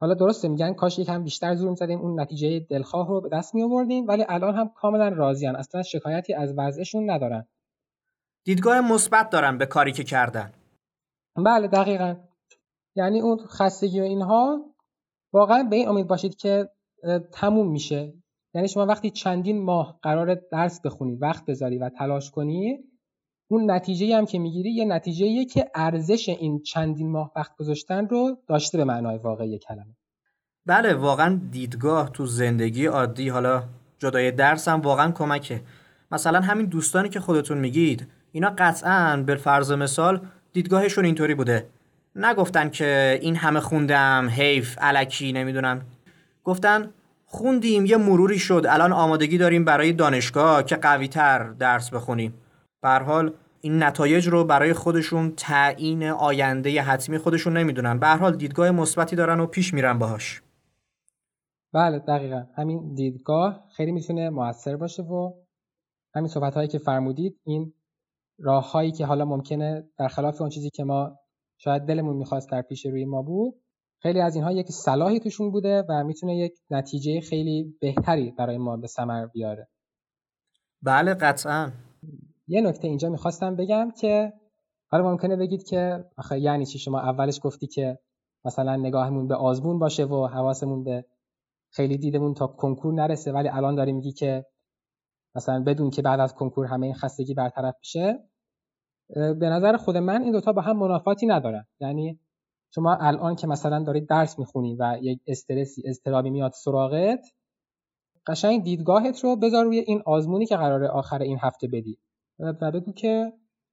حالا 0.00 0.14
درسته 0.14 0.48
میگن 0.48 0.74
کاش 0.74 0.98
یکم 0.98 1.24
بیشتر 1.24 1.54
زور 1.54 1.70
می‌زدیم 1.70 2.00
اون 2.00 2.20
نتیجه 2.20 2.60
دلخواه 2.60 3.08
رو 3.08 3.20
به 3.20 3.28
دست 3.28 3.54
می 3.54 3.62
آوردیم 3.62 4.08
ولی 4.08 4.24
الان 4.28 4.54
هم 4.54 4.68
کاملا 4.68 5.08
راضیان 5.08 5.56
اصلا 5.56 5.82
شکایتی 5.82 6.34
از 6.34 6.54
وضعشون 6.56 7.10
ندارن. 7.10 7.46
دیدگاه 8.44 8.80
مثبت 8.80 9.30
دارن 9.30 9.58
به 9.58 9.66
کاری 9.66 9.92
که 9.92 10.04
کردن. 10.04 10.52
بله 11.36 11.68
دقیقا. 11.68 12.16
یعنی 12.96 13.20
اون 13.20 13.38
خستگی 13.46 14.00
و 14.00 14.04
اینها 14.04 14.74
واقعا 15.32 15.62
به 15.62 15.76
این 15.76 15.88
امید 15.88 16.06
باشید 16.06 16.34
که 16.36 16.68
تموم 17.32 17.70
میشه. 17.70 18.14
یعنی 18.54 18.68
شما 18.68 18.86
وقتی 18.86 19.10
چندین 19.10 19.62
ماه 19.62 19.98
قرار 20.02 20.34
درس 20.52 20.80
بخونی 20.80 21.14
وقت 21.14 21.46
بذاری 21.46 21.78
و 21.78 21.88
تلاش 21.88 22.30
کنی 22.30 22.78
اون 23.50 23.70
نتیجه 23.70 24.16
هم 24.16 24.26
که 24.26 24.38
می‌گیری 24.38 24.70
یه 24.70 24.84
نتیجه 24.84 25.44
که 25.44 25.70
ارزش 25.74 26.28
این 26.28 26.62
چندین 26.62 27.10
ماه 27.10 27.32
وقت 27.36 27.56
گذاشتن 27.56 28.08
رو 28.08 28.38
داشته 28.48 28.78
به 28.78 28.84
معنای 28.84 29.18
واقعی 29.18 29.58
کلمه. 29.58 29.96
بله 30.66 30.94
واقعا 30.94 31.40
دیدگاه 31.50 32.10
تو 32.10 32.26
زندگی 32.26 32.86
عادی 32.86 33.28
حالا 33.28 33.62
جدای 33.98 34.30
درس 34.30 34.68
هم 34.68 34.80
واقعا 34.80 35.12
کمکه. 35.12 35.62
مثلا 36.12 36.40
همین 36.40 36.66
دوستانی 36.66 37.08
که 37.08 37.20
خودتون 37.20 37.58
میگید 37.58 38.06
اینا 38.32 38.54
قطعا 38.58 39.22
به 39.26 39.36
فرض 39.36 39.72
مثال 39.72 40.20
دیدگاهشون 40.52 41.04
اینطوری 41.04 41.34
بوده. 41.34 41.66
نگفتن 42.16 42.70
که 42.70 43.18
این 43.22 43.36
همه 43.36 43.60
خوندم 43.60 44.28
حیف 44.30 44.78
علکی 44.78 45.32
نمی‌دونم. 45.32 45.82
گفتن 46.44 46.90
خوندیم 47.32 47.86
یه 47.86 47.96
مروری 47.96 48.38
شد. 48.38 48.62
الان 48.68 48.92
آمادگی 48.92 49.38
داریم 49.38 49.64
برای 49.64 49.92
دانشگاه 49.92 50.62
که 50.62 50.76
قوی 50.76 51.08
تر 51.08 51.50
درس 51.50 51.90
بخونیم. 51.90 52.34
به 52.82 52.88
حال 52.88 53.34
این 53.60 53.82
نتایج 53.82 54.28
رو 54.28 54.44
برای 54.44 54.72
خودشون 54.72 55.32
تعیین 55.36 56.04
آینده 56.04 56.82
حتمی 56.82 57.18
خودشون 57.18 57.56
نمی‌دونن. 57.56 57.98
به 57.98 58.06
حال 58.06 58.36
دیدگاه 58.36 58.70
مثبتی 58.70 59.16
دارن 59.16 59.40
و 59.40 59.46
پیش 59.46 59.74
میرن 59.74 59.98
باهاش. 59.98 60.42
بله 61.72 61.98
دقیقا. 61.98 62.44
همین 62.56 62.94
دیدگاه 62.94 63.64
خیلی 63.76 63.92
می‌تونه 63.92 64.30
موثر 64.30 64.76
باشه 64.76 65.02
و 65.02 65.32
همین 66.14 66.28
صحبت 66.28 66.54
هایی 66.54 66.68
که 66.68 66.78
فرمودید 66.78 67.40
این 67.44 67.72
راه 68.38 68.72
هایی 68.72 68.92
که 68.92 69.06
حالا 69.06 69.24
ممکنه 69.24 69.88
در 69.98 70.08
خلاف 70.08 70.40
اون 70.40 70.50
چیزی 70.50 70.70
که 70.70 70.84
ما 70.84 71.18
شاید 71.58 71.82
دلمون 71.82 72.16
می‌خواست 72.16 72.50
در 72.50 72.62
پیش 72.62 72.86
روی 72.86 73.04
ما 73.04 73.22
بود 73.22 73.54
خیلی 74.02 74.20
از 74.20 74.34
اینها 74.34 74.52
یک 74.52 74.70
صلاحی 74.70 75.20
توشون 75.20 75.50
بوده 75.50 75.84
و 75.88 76.04
می‌تونه 76.04 76.36
یک 76.36 76.52
نتیجه 76.70 77.20
خیلی 77.20 77.76
بهتری 77.80 78.30
برای 78.38 78.58
ما 78.58 78.76
به 78.76 78.86
ثمر 78.86 79.26
بیاره. 79.26 79.68
بله 80.82 81.14
قطعا. 81.14 81.72
یه 82.46 82.60
نکته 82.60 82.88
اینجا 82.88 83.08
می‌خواستم 83.08 83.56
بگم 83.56 83.90
که 84.00 84.32
حالا 84.90 85.10
ممکنه 85.10 85.36
بگید 85.36 85.62
که 85.62 86.04
آخه 86.18 86.38
یعنی 86.38 86.66
چی؟ 86.66 86.78
شما 86.78 87.00
اولش 87.00 87.40
گفتی 87.42 87.66
که 87.66 87.98
مثلا 88.44 88.76
نگاهمون 88.76 89.28
به 89.28 89.34
آزمون 89.34 89.78
باشه 89.78 90.04
و 90.04 90.26
حواسمون 90.26 90.84
به 90.84 91.04
خیلی 91.72 91.98
دیدمون 91.98 92.34
تا 92.34 92.46
کنکور 92.46 92.94
نرسه 92.94 93.32
ولی 93.32 93.48
الان 93.48 93.74
داری 93.74 93.92
میگی 93.92 94.12
که 94.12 94.46
مثلا 95.34 95.62
بدون 95.62 95.90
که 95.90 96.02
بعد 96.02 96.20
از 96.20 96.34
کنکور 96.34 96.66
همه 96.66 96.86
این 96.86 96.94
خستگی 96.94 97.34
برطرف 97.34 97.74
بشه 97.82 98.18
به 99.14 99.48
نظر 99.48 99.76
خود 99.76 99.96
من 99.96 100.22
این 100.22 100.32
دوتا 100.32 100.52
با 100.52 100.62
هم 100.62 100.78
منافاتی 100.78 101.26
ندارن. 101.26 101.66
یعنی 101.80 102.20
شما 102.74 102.96
الان 103.00 103.36
که 103.36 103.46
مثلا 103.46 103.82
دارید 103.84 104.08
درس 104.08 104.38
می‌خونی 104.38 104.76
و 104.76 104.98
یک 105.02 105.20
استرسی 105.26 105.82
اضطرابی 105.86 106.30
میاد 106.30 106.52
سراغت 106.52 107.26
قشنگ 108.26 108.62
دیدگاهت 108.64 109.24
رو 109.24 109.36
بذار 109.36 109.64
روی 109.64 109.78
این 109.78 110.02
آزمونی 110.06 110.46
که 110.46 110.56
قراره 110.56 110.88
آخر 110.88 111.22
این 111.22 111.38
هفته 111.42 111.68
بدی. 111.68 111.98
و 112.38 112.70
بگو 112.70 112.92
که 112.92 113.32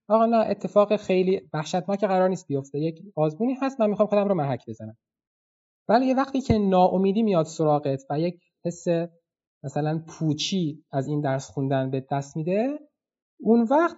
آقا 0.10 0.26
نه 0.26 0.38
اتفاق 0.38 0.96
خیلی 0.96 1.42
وحشتناک 1.54 2.04
قرار 2.04 2.30
نیست 2.30 2.48
بیفته. 2.48 2.80
یک 2.80 3.00
آزمونی 3.16 3.54
هست 3.62 3.80
من 3.80 3.90
می‌خوام 3.90 4.08
خودم 4.10 4.28
رو 4.28 4.36
محک 4.36 4.70
بزنم. 4.70 4.98
ولی 5.90 6.06
یه 6.06 6.16
وقتی 6.16 6.42
که 6.42 6.58
ناامیدی 6.58 7.24
میاد 7.24 7.46
سراغت 7.46 8.04
و 8.10 8.20
یک 8.20 8.40
حس 8.66 8.86
مثلا 9.64 10.04
پوچی 10.08 10.86
از 10.92 11.08
این 11.08 11.22
درس 11.22 11.50
خوندن 11.50 11.92
به 11.92 12.06
دست 12.12 12.38
میده 12.38 12.80
اون 13.40 13.62
وقت 13.62 13.98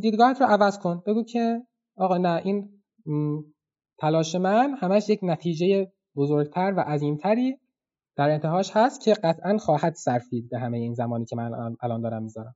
دیدگاهت 0.00 0.40
رو 0.40 0.46
عوض 0.46 0.78
کن. 0.78 1.02
بگو 1.06 1.22
که 1.24 1.62
آقا 1.96 2.18
نه 2.18 2.42
این 2.44 2.82
تلاش 4.00 4.34
من 4.34 4.74
همش 4.80 5.08
یک 5.08 5.20
نتیجه 5.22 5.92
بزرگتر 6.16 6.74
و 6.76 6.80
عظیمتری 6.80 7.58
در 8.16 8.30
انتهاش 8.30 8.70
هست 8.74 9.00
که 9.00 9.14
قطعا 9.14 9.58
خواهد 9.58 9.94
سرفید 9.94 10.50
به 10.50 10.58
همه 10.58 10.78
این 10.78 10.94
زمانی 10.94 11.24
که 11.24 11.36
من 11.36 11.76
الان 11.82 12.00
دارم 12.00 12.22
می‌ذارم. 12.22 12.54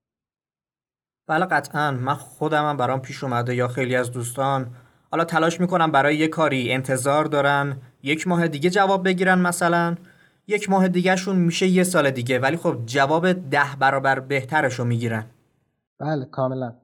بله 1.27 1.45
قطعا. 1.45 1.91
من 1.91 2.15
خودم 2.15 2.69
هم 2.69 2.77
برام 2.77 3.01
پیش 3.01 3.25
اومده 3.25 3.55
یا 3.55 3.69
خیلی 3.69 3.97
از 3.97 4.11
دوستان. 4.11 4.71
حالا 5.11 5.25
تلاش 5.25 5.61
می‌کنم 5.61 5.93
برای 5.93 6.17
یه 6.17 6.29
کاری 6.29 6.73
انتظار 6.73 7.25
دارن 7.25 7.77
یک 8.03 8.29
ماه 8.29 8.49
دیگه 8.49 8.71
جواب 8.71 9.05
بگیرن 9.05 9.39
مثلا. 9.39 9.97
یک 10.47 10.71
ماه 10.71 10.89
دیگهشون 10.89 11.37
میشه 11.37 11.67
یه 11.67 11.85
سال 11.85 12.11
دیگه 12.11 12.39
ولی 12.39 12.57
خب 12.57 12.87
جواب 12.87 13.33
ده 13.33 13.77
برابر 13.79 14.21
بهترش 14.21 14.75
رو 14.75 14.85
می‌گیرن. 14.85 15.27
بله 15.99 16.25
کاملا. 16.25 16.75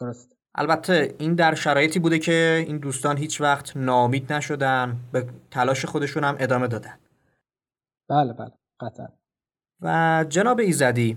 درست. 0.00 0.37
البته 0.58 1.14
این 1.18 1.34
در 1.34 1.54
شرایطی 1.54 1.98
بوده 1.98 2.18
که 2.18 2.64
این 2.66 2.78
دوستان 2.78 3.16
هیچ 3.16 3.40
وقت 3.40 3.76
ناامید 3.76 4.32
نشدن 4.32 4.96
به 5.12 5.26
تلاش 5.50 5.84
خودشون 5.84 6.24
هم 6.24 6.36
ادامه 6.38 6.68
دادن. 6.68 6.94
بله 8.08 8.32
بله 8.32 8.52
قطعا. 8.80 9.08
و 9.82 10.24
جناب 10.28 10.60
ایزدی 10.60 11.16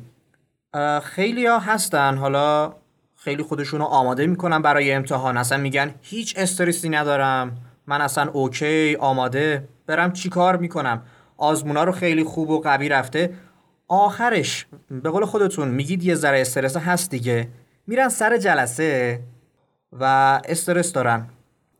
خیلی 1.03 1.45
ها 1.45 1.59
هستن. 1.59 2.17
حالا 2.17 2.73
خیلی 3.15 3.43
خودشون 3.43 3.79
رو 3.79 3.85
آماده 3.85 4.27
می‌کنن 4.27 4.61
برای 4.61 4.91
امتحان. 4.91 5.37
اصلا 5.37 5.57
میگن 5.57 5.95
هیچ 6.01 6.33
استرسی 6.37 6.89
ندارم. 6.89 7.57
من 7.87 8.01
اصلا 8.01 8.31
اوکی 8.31 8.95
آماده. 8.95 9.67
برم 9.87 10.13
چی 10.13 10.29
کار 10.29 10.57
می‌کنم؟ 10.57 11.01
آزمونا 11.37 11.83
رو 11.83 11.91
خیلی 11.91 12.23
خوب 12.23 12.49
و 12.49 12.61
قوی 12.61 12.89
رفته. 12.89 13.33
آخرش 13.87 14.65
به 14.91 15.09
قول 15.09 15.25
خودتون 15.25 15.67
میگید 15.67 16.03
یه 16.03 16.15
ذره 16.15 16.41
استرس 16.41 16.77
هست 16.77 17.11
دیگه. 17.11 17.47
میرن 17.87 18.09
سر 18.09 18.37
جلسه. 18.37 19.19
و 19.91 20.03
استرس 20.45 20.93
دارن. 20.93 21.29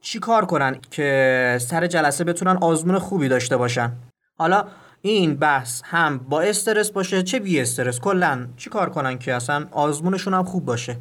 چی 0.01 0.19
کار 0.19 0.45
کنن 0.45 0.79
که 0.91 1.57
سر 1.61 1.87
جلسه 1.87 2.23
بتونن 2.23 2.57
آزمون 2.61 2.99
خوبی 2.99 3.27
داشته 3.27 3.57
باشن؟ 3.57 3.91
حالا 4.37 4.65
این 5.01 5.35
بحث 5.35 5.81
هم 5.85 6.17
با 6.17 6.41
استرس 6.41 6.91
باشه 6.91 7.23
چه 7.23 7.39
بی 7.39 7.61
استرس؟ 7.61 7.99
کلا 7.99 8.47
چی 8.57 8.69
کار 8.69 8.89
کنن 8.89 9.19
که 9.19 9.33
اصلا 9.33 9.67
آزمونشون 9.71 10.33
هم 10.33 10.43
خوب 10.43 10.65
باشه؟ 10.65 10.97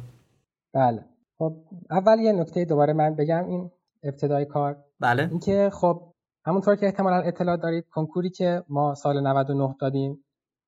بله. 0.73 1.05
خب 1.37 1.55
اول 1.91 2.19
یه 2.19 2.31
نکته 2.31 2.65
دوباره 2.65 2.93
من 2.93 3.15
بگم 3.15 3.45
این 3.45 3.71
ابتدای 4.03 4.45
کار. 4.45 4.77
بله. 4.99 5.27
اینکه 5.29 5.69
خب 5.73 6.13
همونطور 6.45 6.75
که 6.75 6.85
احتمالا 6.85 7.15
اطلاع 7.15 7.57
دارید 7.57 7.85
کنکوری 7.91 8.29
که 8.29 8.63
ما 8.69 8.95
سال 8.95 9.27
99 9.27 9.75
دادیم 9.79 10.25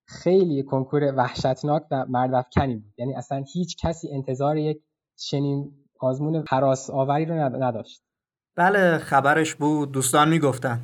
خیلی 0.08 0.64
کنکور 0.64 1.14
وحشتناک 1.16 1.84
و 1.92 2.06
مردفکنی 2.10 2.76
بود. 2.76 2.94
یعنی 2.98 3.16
اصلا 3.16 3.44
هیچ 3.54 3.78
کسی 3.86 4.10
انتظار 4.12 4.58
یک 4.58 4.82
چنین 5.16 5.83
آزمون 6.04 6.44
حراس 6.50 6.90
آوری 6.90 7.26
رو 7.26 7.36
نداشت. 7.64 8.04
بله 8.56 8.98
خبرش 8.98 9.56
بود. 9.56 9.92
دوستان 9.92 10.30
می‌گفتن. 10.30 10.80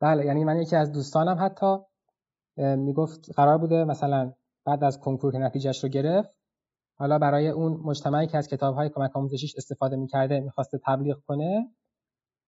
بله 0.00 0.24
یعنی 0.24 0.44
من 0.44 0.56
یکی 0.56 0.76
از 0.76 0.92
دوستانم 0.92 1.36
حتی 1.40 1.76
می‌گفت 2.56 3.30
قرار 3.36 3.58
بوده 3.58 3.84
مثلا 3.84 4.32
بعد 4.66 4.84
از 4.84 5.00
کنکور 5.00 5.32
که 5.32 5.38
نتیجهش 5.38 5.84
رو 5.84 5.90
گرفت 5.90 6.30
حالا 6.98 7.18
برای 7.18 7.48
اون 7.48 7.80
مجتمعی 7.84 8.26
که 8.26 8.38
از 8.38 8.48
کتاب‌های 8.48 8.88
کمک 8.88 9.16
آموزشیش 9.16 9.54
استفاده 9.56 9.96
می‌کرده 9.96 10.40
می‌خواسته 10.40 10.78
تبلیغ 10.86 11.16
کنه. 11.26 11.68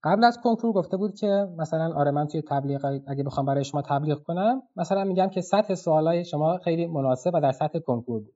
قبل 0.05 0.25
از 0.25 0.39
کنکور 0.45 0.73
گفته 0.73 0.97
بود 0.97 1.15
که 1.15 1.49
مثلا 1.59 1.95
آره 1.95 2.11
من 2.11 2.27
توی 2.27 2.43
تبلیغ 2.43 3.01
اگه 3.07 3.25
بخوام 3.25 3.47
برای 3.47 3.65
شما 3.65 3.83
تبلیغ 3.83 4.23
کنم 4.23 4.63
مثلا 4.77 5.05
میگم 5.05 5.29
که 5.29 5.41
سطح 5.41 5.75
سوالای 5.75 6.25
شما 6.25 6.59
خیلی 6.59 6.87
مناسب 6.87 7.31
و 7.35 7.41
در 7.41 7.53
سطح 7.53 7.79
کنکور 7.79 8.21
بود. 8.21 8.35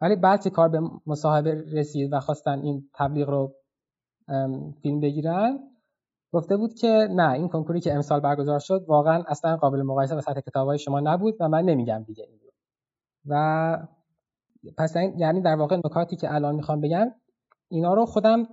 ولی 0.00 0.16
بعد 0.16 0.42
که 0.42 0.50
کار 0.50 0.68
به 0.68 0.80
مصاحبه 1.06 1.64
رسید 1.72 2.12
و 2.12 2.20
خواستن 2.20 2.58
این 2.60 2.90
تبلیغ 2.94 3.30
رو 3.30 3.52
فیلم 4.82 5.00
بگیرن 5.00 5.58
گفته 6.32 6.56
بود 6.56 6.74
که 6.74 7.08
نه 7.10 7.32
این 7.32 7.48
کنکوری 7.48 7.80
که 7.80 7.94
امسال 7.94 8.20
برگزار 8.20 8.58
شد 8.58 8.84
واقعا 8.88 9.24
اصلا 9.28 9.56
قابل 9.56 9.82
مقایسه 9.82 10.14
با 10.14 10.20
سطح 10.20 10.40
کتابهای 10.40 10.78
شما 10.78 11.00
نبود 11.00 11.34
و 11.40 11.48
من 11.48 11.64
نمیگم 11.64 12.04
دیگه 12.06 12.24
این 12.24 12.38
رو. 12.40 12.50
و 13.26 13.86
پس 14.78 14.96
یعنی 14.96 15.40
در 15.42 15.56
واقع 15.56 15.76
نکاتی 15.76 16.16
که 16.16 16.34
الان 16.34 16.54
می‌خوام 16.54 16.80
بگم 16.80 17.06
اینا 17.68 17.94
رو 17.94 18.06
خودم 18.06 18.46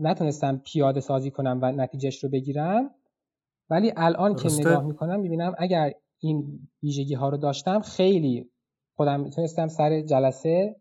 نتونستم 0.00 0.56
پیاده 0.56 1.00
سازی 1.00 1.30
کنم 1.30 1.58
و 1.62 1.72
نتیجهش 1.72 2.24
رو 2.24 2.30
بگیرم. 2.30 2.90
ولی 3.70 3.92
الان 3.96 4.34
که 4.34 4.48
نگاه 4.58 4.84
می‌کنم 4.84 5.20
می‌بینم 5.20 5.54
اگر 5.58 5.92
این 6.18 6.68
ویژگی 6.82 7.14
ها 7.14 7.28
رو 7.28 7.36
داشتم 7.36 7.80
خیلی 7.80 8.50
خودم 8.96 9.20
می‌تونستم 9.20 9.68
سر 9.68 10.00
جلسه 10.00 10.76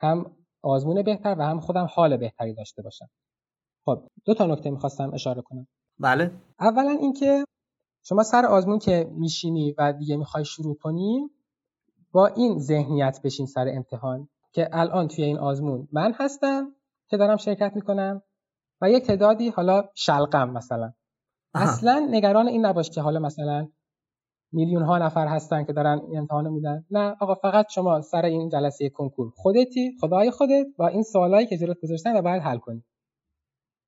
هم 0.00 0.36
آزمون 0.62 1.02
بهتر 1.02 1.36
و 1.38 1.42
هم 1.42 1.60
خودم 1.60 1.86
حال 1.90 2.16
بهتری 2.16 2.54
داشته 2.54 2.82
باشم. 2.82 3.10
خب 3.84 4.08
دو 4.24 4.34
تا 4.34 4.46
نکته 4.46 4.70
می‌خواستم 4.70 5.14
اشاره 5.14 5.42
کنم. 5.42 5.66
بله. 5.98 6.30
اولا 6.60 6.90
اینکه 6.90 7.44
شما 8.04 8.22
سر 8.22 8.46
آزمون 8.46 8.78
که 8.78 9.10
میشینی 9.10 9.74
و 9.78 9.92
دیگه 9.92 10.16
می‌خوای 10.16 10.44
شروع 10.44 10.76
کنی 10.78 11.30
با 12.12 12.26
این 12.26 12.58
ذهنیت 12.58 13.20
بشین 13.24 13.46
سر 13.46 13.68
امتحان 13.68 14.28
که 14.52 14.68
الان 14.72 15.08
توی 15.08 15.24
این 15.24 15.38
آزمون 15.38 15.88
من 15.92 16.12
هستم 16.12 16.74
که 17.08 17.16
دارم 17.16 17.36
شرکت 17.36 17.72
می‌کنم 17.74 18.22
و 18.80 18.90
یک 18.90 19.06
تعدادی 19.06 19.48
حالا 19.48 19.88
شلقم 19.94 20.50
مثلا. 20.50 20.92
اصلا 21.54 22.08
نگران 22.10 22.48
این 22.48 22.66
نباش 22.66 22.90
که 22.90 23.00
حالا 23.00 23.20
مثلا 23.20 23.68
میلیون 24.52 24.82
ها 24.82 24.98
نفر 24.98 25.26
هستن 25.26 25.64
که 25.64 25.72
دارن 25.72 26.00
این 26.08 26.18
امتحانو 26.18 26.50
میدن. 26.50 26.84
نه 26.90 27.16
آقا 27.20 27.34
فقط 27.34 27.66
شما 27.70 28.00
سر 28.00 28.24
این 28.24 28.48
جلسه 28.48 28.88
کنکور. 28.88 29.32
خودتی 29.36 29.92
خدای 30.00 30.30
خودت 30.30 30.66
با 30.76 30.88
این 30.88 31.02
سوالایی 31.02 31.46
که 31.46 31.58
جلوت 31.58 31.76
گذاشتن 31.82 32.16
و 32.16 32.22
باید 32.22 32.42
حل 32.42 32.58
کنی. 32.58 32.84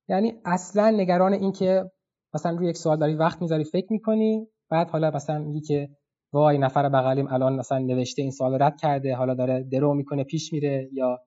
یعنی 0.09 0.35
اصلا 0.45 0.91
نگران 0.91 1.33
این 1.33 1.53
که 1.53 1.91
مثلا 2.35 2.57
روی 2.57 2.69
یک 2.69 2.77
سوال 2.77 2.99
داری 2.99 3.15
وقت 3.15 3.43
می‌ذاری 3.43 3.65
فکر 3.65 3.93
می‌کنی 3.93 4.47
بعد 4.71 4.91
حالا 4.91 5.11
مثلا 5.11 5.39
میگی 5.39 5.61
که 5.61 5.89
وای 6.33 6.59
نفر 6.59 6.89
بغلیم 6.89 7.27
الان 7.33 7.57
مثلا 7.57 7.79
نوشته 7.79 8.23
این 8.23 8.31
سوال 8.31 8.63
رد 8.63 8.77
کرده 8.77 9.15
حالا 9.17 9.35
داره 9.35 9.63
درو 9.73 9.95
می‌کنه 9.95 10.25
پیش 10.25 10.53
میره 10.53 10.89
یا 10.93 11.19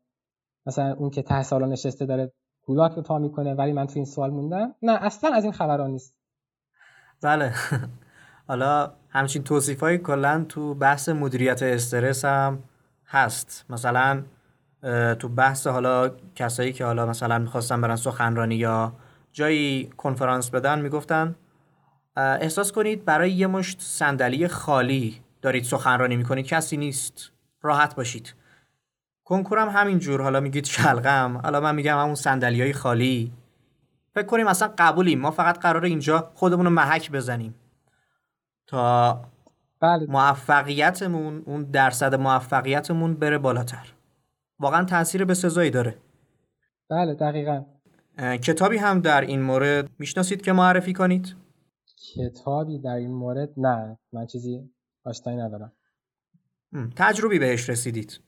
مثلا 0.65 0.95
اون 0.99 1.09
که 1.09 1.21
ته 1.21 1.43
سالا 1.43 1.65
نشسته 1.65 2.05
داره 2.05 2.33
کولاک 2.61 2.91
رو 2.91 3.01
تا 3.01 3.17
می‌کنه 3.17 3.53
ولی 3.53 3.73
من 3.73 3.87
تو 3.87 3.93
این 3.95 4.05
سوال 4.05 4.31
موندم. 4.31 4.75
نه 4.81 5.05
اصلا 5.05 5.33
از 5.33 5.43
این 5.43 5.53
خبران 5.53 5.91
نیست. 5.91 6.17
بله. 7.23 7.51
حالا 8.47 8.93
همچین 9.09 9.43
توصیف 9.43 9.79
های 9.79 9.97
کلا 9.97 10.45
تو 10.49 10.73
بحث 10.73 11.09
مدیریت 11.09 11.63
استرس 11.63 12.25
هم 12.25 12.63
هست. 13.07 13.65
مثلا 13.69 14.23
تو 15.19 15.29
بحث 15.29 15.67
حالا 15.67 16.11
کسایی 16.35 16.73
که 16.73 16.85
حالا 16.85 17.05
مثلا 17.05 17.39
می‌خواستن 17.39 17.81
برن 17.81 17.95
سخنرانی 17.95 18.55
یا 18.55 18.93
جایی 19.33 19.89
کنفرانس 19.97 20.49
بدن 20.49 20.81
می‌گفتن 20.81 21.35
احساس 22.17 22.71
کنید 22.71 23.05
برای 23.05 23.31
یه 23.31 23.47
مشت 23.47 23.81
صندلی 23.81 24.47
خالی 24.47 25.21
دارید 25.41 25.63
سخنرانی 25.63 26.15
می‌کنید 26.15 26.45
کسی 26.45 26.77
نیست. 26.77 27.31
راحت 27.61 27.95
باشید. 27.95 28.33
کنکورم 29.23 29.69
همین 29.69 29.99
جور. 29.99 30.21
حالا 30.21 30.39
میگید 30.39 30.65
شلغم. 30.65 31.37
حالا 31.37 31.59
من 31.61 31.75
میگم 31.75 31.97
همون 31.97 32.43
های 32.43 32.73
خالی. 32.73 33.31
فکر 34.15 34.25
کنیم 34.25 34.47
اصلا 34.47 34.73
قبولیم. 34.77 35.19
ما 35.19 35.31
فقط 35.31 35.59
قرار 35.59 35.85
اینجا 35.85 36.31
خودمون 36.35 36.65
رو 36.65 36.71
محک 36.71 37.11
بزنیم. 37.11 37.55
تا 38.67 39.21
بله. 39.81 40.05
موفقیتمون 40.05 41.43
اون 41.45 41.63
درصد 41.63 42.15
موفقیتمون 42.15 43.13
بره 43.13 43.37
بالاتر. 43.37 43.93
واقعا 44.59 44.85
تاثیر 44.85 45.25
به 45.25 45.33
سزایی 45.33 45.69
داره. 45.69 45.97
بله 46.89 47.13
دقیقا. 47.13 47.65
کتابی 48.17 48.77
هم 48.77 49.01
در 49.01 49.21
این 49.21 49.41
مورد 49.41 49.89
می‌شناسید 49.99 50.41
که 50.41 50.53
معرفی 50.53 50.93
کنید؟ 50.93 51.35
کتابی 52.15 52.79
در 52.79 52.95
این 52.95 53.13
مورد؟ 53.13 53.49
نه 53.57 53.97
من 54.13 54.25
چیزی 54.25 54.69
آشنایی 55.05 55.39
ندارم. 55.39 55.71
تجربی 56.95 57.39
بهش 57.39 57.69
رسیدید. 57.69 58.19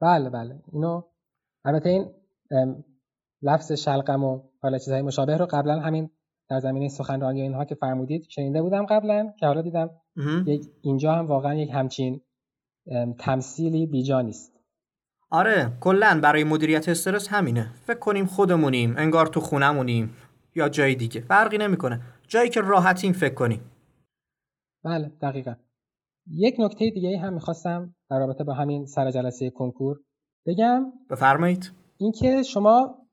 بله 0.00 0.30
بله. 0.30 0.62
اینو 0.72 1.02
البته 1.64 1.88
این 1.88 2.12
لفظ 3.42 3.72
شلقم 3.72 4.24
و 4.24 4.42
حالا 4.62 4.78
چیزهای 4.78 5.02
مشابه 5.02 5.36
رو 5.36 5.46
قبلا 5.46 5.80
همین 5.80 6.10
در 6.50 6.60
زمینه 6.60 6.88
سخنرانی 6.88 7.42
اینها 7.42 7.64
که 7.64 7.74
فرمودید 7.74 8.26
شنیده 8.28 8.62
بودم 8.62 8.86
قبلا 8.86 9.32
که 9.40 9.46
حالا 9.46 9.62
دیدم 9.62 9.90
یک 10.46 10.66
اینجا 10.82 11.14
هم 11.14 11.26
واقعا 11.26 11.54
یک 11.54 11.70
همچین 11.72 12.20
تمثیلی 13.18 13.86
بیجا 13.86 14.20
نیست. 14.20 14.52
آره 15.30 15.72
کلا 15.80 16.20
برای 16.22 16.44
مدیریت 16.44 16.88
استرس 16.88 17.28
همینه. 17.28 17.72
فکر 17.86 17.98
کنیم 17.98 18.26
خودمونیم 18.26 18.94
انگار 18.96 19.26
تو 19.26 19.40
خونمونیم 19.40 20.16
یا 20.54 20.68
جای 20.68 20.94
دیگه. 20.94 21.20
فرقی 21.20 21.58
نمی‌کنه. 21.58 22.00
جایی 22.28 22.50
که 22.50 22.60
راحتیم 22.60 23.12
فکر 23.12 23.34
کنیم. 23.34 23.60
بله 24.84 25.12
دقیقا. 25.22 25.54
یک 26.30 26.56
نکته 26.58 26.90
دیگه 26.90 27.18
هم 27.18 27.32
می‌خواستم 27.32 27.94
در 28.10 28.18
رابطه 28.18 28.44
با 28.44 28.54
همین 28.54 28.86
سر 28.86 29.10
جلسه 29.10 29.50
کنکور 29.50 30.00
بگم. 30.46 30.92
بفرمایید. 31.10 31.72
اینکه 31.98 32.42
شما 32.42 33.05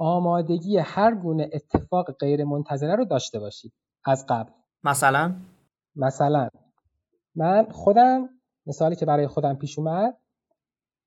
آمادگی 0.00 0.78
هر 0.78 1.14
گونه 1.14 1.50
اتفاق 1.52 2.12
غیر 2.12 2.44
منتظره 2.44 2.96
رو 2.96 3.04
داشته 3.04 3.38
باشید 3.38 3.72
از 4.04 4.26
قبل. 4.28 4.52
مثلا؟ 4.84 5.34
مثلا. 5.96 6.48
من 7.34 7.66
خودم 7.70 8.28
مثالی 8.66 8.96
که 8.96 9.06
برای 9.06 9.26
خودم 9.26 9.54
پیش 9.54 9.78
اومد 9.78 10.16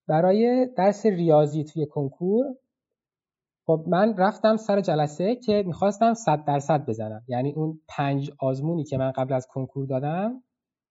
برای 0.08 0.70
درس 0.78 1.06
ریاضی 1.06 1.64
توی 1.64 1.86
کنکور 1.86 2.46
خب 3.66 3.86
من 3.88 4.18
رفتم 4.18 4.58
سر 4.58 4.82
جلسه 4.82 5.36
که 5.36 5.64
می‌خواستم 5.68 6.14
صد 6.14 6.46
درصد 6.46 6.86
بزنم. 6.86 7.24
یعنی 7.28 7.54
اون 7.54 7.82
پنج 7.88 8.32
آزمونی 8.40 8.84
که 8.84 8.98
من 8.98 9.12
قبل 9.12 9.34
از 9.34 9.48
کنکور 9.48 9.88
دادم 9.88 10.44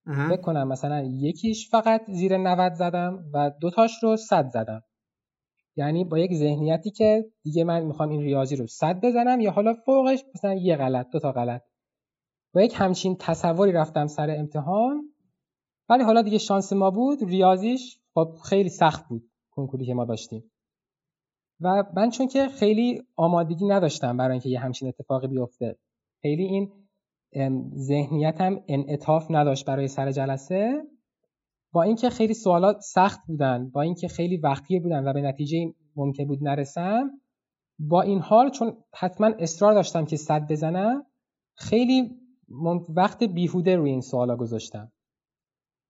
فکر 0.06 0.40
کنم 0.40 0.68
مثلا 0.68 1.02
یکیش 1.02 1.71
فقط 1.71 2.02
زیر 2.09 2.37
90 2.37 2.73
زدم 2.73 3.25
و 3.35 3.50
دوتاش 3.61 4.02
رو 4.02 4.16
صد 4.16 4.49
زدم. 4.49 4.82
یعنی 5.76 6.05
با 6.05 6.19
یک 6.19 6.35
ذهنیتی 6.35 6.91
که 6.91 7.25
دیگه 7.43 7.64
من 7.64 7.85
می‌خوام 7.85 8.09
این 8.09 8.21
ریاضی 8.21 8.57
رو 8.57 8.67
صد 8.67 9.00
بزنم 9.00 9.41
یا 9.41 9.50
حالا 9.50 9.75
فوقش 9.75 10.25
مثلا 10.35 10.55
یه 10.55 10.76
غلط 10.76 11.11
دو 11.11 11.19
تا 11.19 11.33
غلط. 11.33 11.62
با 12.55 12.62
یک 12.62 12.75
همچین 12.76 13.17
تصوری 13.21 13.73
رفتم 13.73 14.07
سر 14.07 14.31
امتحان. 14.31 15.12
ولی 15.88 16.05
حالا 16.05 16.23
دیگه 16.23 16.38
شانس 16.38 16.73
ما 16.73 16.91
بود 16.91 17.25
ریاضیش 17.25 17.99
خب 18.14 18.37
خیلی 18.45 18.69
سخت 18.69 19.09
بود 19.09 19.31
کنکوری 19.50 19.87
که 19.87 19.95
ما 19.95 20.05
داشتیم. 20.05 20.52
و 21.61 21.85
من 21.97 22.11
چون 22.11 22.29
که 22.29 22.49
خیلی 22.49 23.02
آمادگی 23.17 23.67
نداشتم 23.67 24.17
برای 24.17 24.33
اینکه 24.33 24.49
یه 24.49 24.61
همچین 24.61 24.88
اتفاقی 24.88 25.26
بیفته 25.26 25.79
خیلی 26.23 26.43
این 26.43 26.73
ذهنیتم 27.76 28.61
انعطاف 28.69 29.26
نداشت 29.31 29.67
برای 29.67 29.88
سر 29.88 30.12
جلسه. 30.12 30.83
با 31.73 31.83
اینکه 31.83 32.11
خیلی 32.11 32.35
سوالات 32.35 32.81
سخت 32.81 33.21
بودن 33.26 33.71
با 33.71 33.83
اینکه 33.83 34.09
خیلی 34.09 34.37
وقتی 34.37 34.81
بودن 34.81 35.09
و 35.09 35.12
به 35.12 35.21
نتیجه 35.21 35.75
ممکن 35.97 36.25
بود 36.25 36.38
نرسم 36.43 37.11
با 37.78 38.02
این 38.02 38.19
حال 38.19 38.50
چون 38.50 38.76
حتما 38.95 39.26
اصرار 39.39 39.75
داشتم 39.75 40.04
که 40.04 40.17
صد 40.17 40.52
بزنم 40.52 41.06
خیلی 41.54 42.11
وقت 42.97 43.25
بیهوده 43.25 43.76
روی 43.76 43.91
این 43.91 44.00
سوالا 44.00 44.37
گذاشتم. 44.37 44.93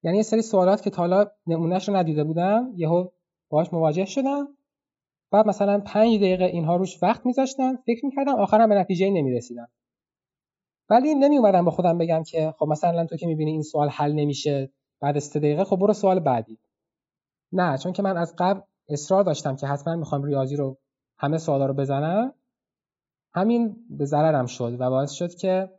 یعنی 0.02 0.16
یه 0.16 0.22
سری 0.22 0.42
سوالات 0.42 0.82
که 0.82 0.90
تا 0.90 1.02
حالا 1.02 1.26
نمونهش 1.46 1.88
رو 1.88 1.96
ندیده 1.96 2.24
بودم 2.24 2.72
یهو 2.76 3.08
باهاش 3.48 3.72
مواجه 3.72 4.04
شدم. 4.04 4.48
بعد 5.30 5.48
مثلا 5.48 5.80
پنج 5.80 6.16
دقیقه 6.16 6.44
اینها 6.44 6.76
روش 6.76 7.02
وقت 7.02 7.26
میذاشتم 7.26 7.76
فکر 7.76 8.06
می‌کردم 8.06 8.34
آخرم 8.34 8.68
به 8.68 8.74
نتیجه 8.74 9.10
نمی‌رسیدم. 9.10 9.68
ولی 10.90 11.14
نمی 11.14 11.38
اومدم 11.38 11.64
با 11.64 11.70
خودم 11.70 11.98
بگم 11.98 12.22
که 12.22 12.54
خب 12.58 12.66
مثلا 12.66 13.06
تو 13.06 13.16
که 13.16 13.26
می‌بینی 13.26 13.50
این 13.50 13.62
سوال 13.62 13.88
حل 13.88 14.12
نمیشه 14.12 14.72
بعد 15.02 15.16
از 15.16 15.32
دقیقه 15.32 15.64
خب 15.64 15.76
برو 15.76 15.92
سوال 15.92 16.20
بعدی. 16.20 16.58
نه 17.52 17.78
چون 17.78 17.92
که 17.92 18.02
من 18.02 18.16
از 18.16 18.34
قبل 18.38 18.60
اصرار 18.88 19.24
داشتم 19.24 19.56
که 19.56 19.66
حتما 19.66 19.96
می‌خوام 19.96 20.22
ریاضی 20.22 20.56
رو 20.56 20.78
همه 21.18 21.38
سوالا 21.38 21.66
رو 21.66 21.74
بزنم. 21.74 22.34
همین 23.34 23.76
به 23.90 24.04
ضررم 24.04 24.46
شد 24.46 24.76
و 24.80 24.90
باعث 24.90 25.10
شد 25.10 25.34
که 25.34 25.70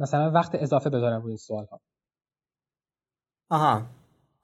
مثلا 0.00 0.30
وقت 0.30 0.54
اضافه 0.54 0.90
بذارم 0.90 1.22
روی 1.22 1.30
این 1.30 1.36
سوال 1.36 1.66
ها 1.66 1.80
آها 3.50 3.82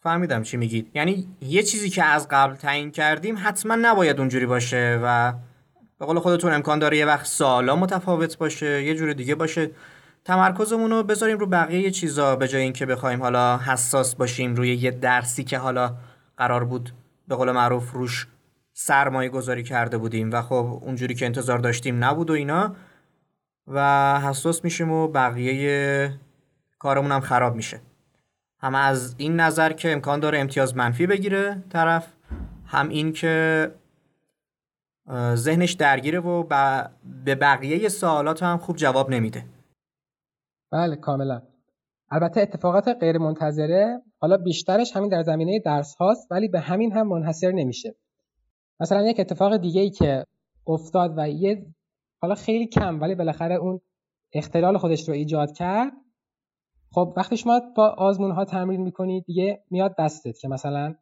فهمیدم 0.01 0.43
چی 0.43 0.57
میگید 0.57 0.91
یعنی 0.95 1.29
یه 1.41 1.63
چیزی 1.63 1.91
که 1.91 2.05
از 2.05 2.29
قبل 2.31 2.55
تعیین 2.55 2.91
کردیم 2.91 3.35
حتما 3.39 3.77
نباید 3.83 4.19
اونجوری 4.19 4.47
باشه 4.47 5.01
و 5.03 5.33
به 5.99 6.07
قول 6.07 6.19
خودتون 6.19 6.53
امکان 6.53 6.79
داره 6.79 6.97
یه 6.99 7.07
وقت 7.07 7.27
سالا 7.27 7.77
متفاوت 7.77 8.39
باشه 8.39 8.83
یه 8.83 8.95
جور 8.95 9.13
دیگه 9.13 9.35
باشه. 9.35 9.71
تمرکزمون 10.25 10.91
رو 10.91 11.03
بذاریم 11.03 11.39
رو 11.39 11.47
بقیه 11.47 11.91
چیزا 11.91 12.37
به 12.37 12.49
جای 12.49 12.63
اینکه 12.63 12.87
بخوایم 12.87 13.23
حالا 13.23 13.59
حساس 13.59 14.15
باشیم 14.15 14.55
روی 14.55 14.75
یه 14.75 14.91
درسی 14.91 15.45
که 15.45 15.59
حالا 15.59 15.97
قرار 16.37 16.65
بود 16.65 16.93
به 17.29 17.37
قول 17.37 17.51
معروف 17.51 17.93
روش 17.93 18.27
سرمایه 18.73 19.29
گذاری 19.29 19.63
کرده 19.63 19.99
بودیم 19.99 20.31
و 20.33 20.43
خب 20.43 20.81
اونجوری 20.83 21.15
که 21.15 21.27
انتظار 21.27 21.59
داشتیم 21.59 22.05
نبود 22.05 22.31
و 22.31 22.33
اینا 22.33 22.75
و 23.67 24.21
حساس 24.21 24.65
میشیم 24.65 24.91
و 24.91 25.09
بقیه 25.09 26.13
کارمون 26.79 27.13
هم 27.13 27.21
خراب 27.21 27.55
میشه. 27.55 27.81
هم 28.63 28.75
از 28.75 29.15
این 29.19 29.41
نظر 29.41 29.73
که 29.73 29.93
امکان 29.93 30.21
داره 30.21 30.39
امتیاز 30.39 30.77
منفی 30.77 31.07
بگیره 31.07 31.63
طرف 31.71 32.07
هم 32.67 32.89
این 32.89 33.13
که 33.13 33.71
ذهنش 35.35 35.73
درگیره 35.73 36.21
و 36.21 36.43
به 37.25 37.35
بقیه 37.35 37.89
سوالات 37.89 38.43
هم 38.43 38.59
خوب 38.59 38.77
جواب 38.77 39.11
نمیده. 39.11 39.45
بله 40.73 40.97
کاملا. 40.97 41.43
البته 42.11 42.41
اتفاقات 42.41 42.89
غیر 42.89 43.19
منتظره 43.19 44.03
حالا 44.19 44.37
بیشترش 44.37 44.97
همین 44.97 45.09
در 45.09 45.23
زمینه 45.23 45.59
درس 45.59 45.95
هاست 45.95 46.33
ولی 46.33 46.49
به 46.49 46.61
همین 46.61 46.93
هم 46.93 47.09
منحصر 47.09 47.53
نمیشه. 47.53 47.95
مثلا 48.81 49.03
یک 49.03 49.21
اتفاق 49.21 49.57
دیگه 49.57 49.81
ای 49.81 49.91
که 49.91 50.25
افتاد 50.67 51.15
و 51.17 51.29
یه 51.29 51.67
حالا 52.23 52.35
خیلی 52.35 52.67
کم 52.67 53.01
ولی 53.01 53.15
بالاخره 53.15 53.55
اون 53.55 53.81
اختلال 54.33 54.79
خودش 54.79 55.09
رو 55.09 55.15
ایجاد 55.15 55.53
کرد. 55.53 55.93
خب 56.93 57.15
وقتی 57.17 57.37
شما 57.37 57.61
با 57.77 57.89
آزمون 57.89 58.31
ها 58.31 58.45
تمرین 58.45 58.81
می‌کنید 58.81 59.25
دیگه 59.25 59.65
میاد 59.71 59.95
دستت 59.99 60.39
که 60.39 60.49
مثلا 60.49 60.95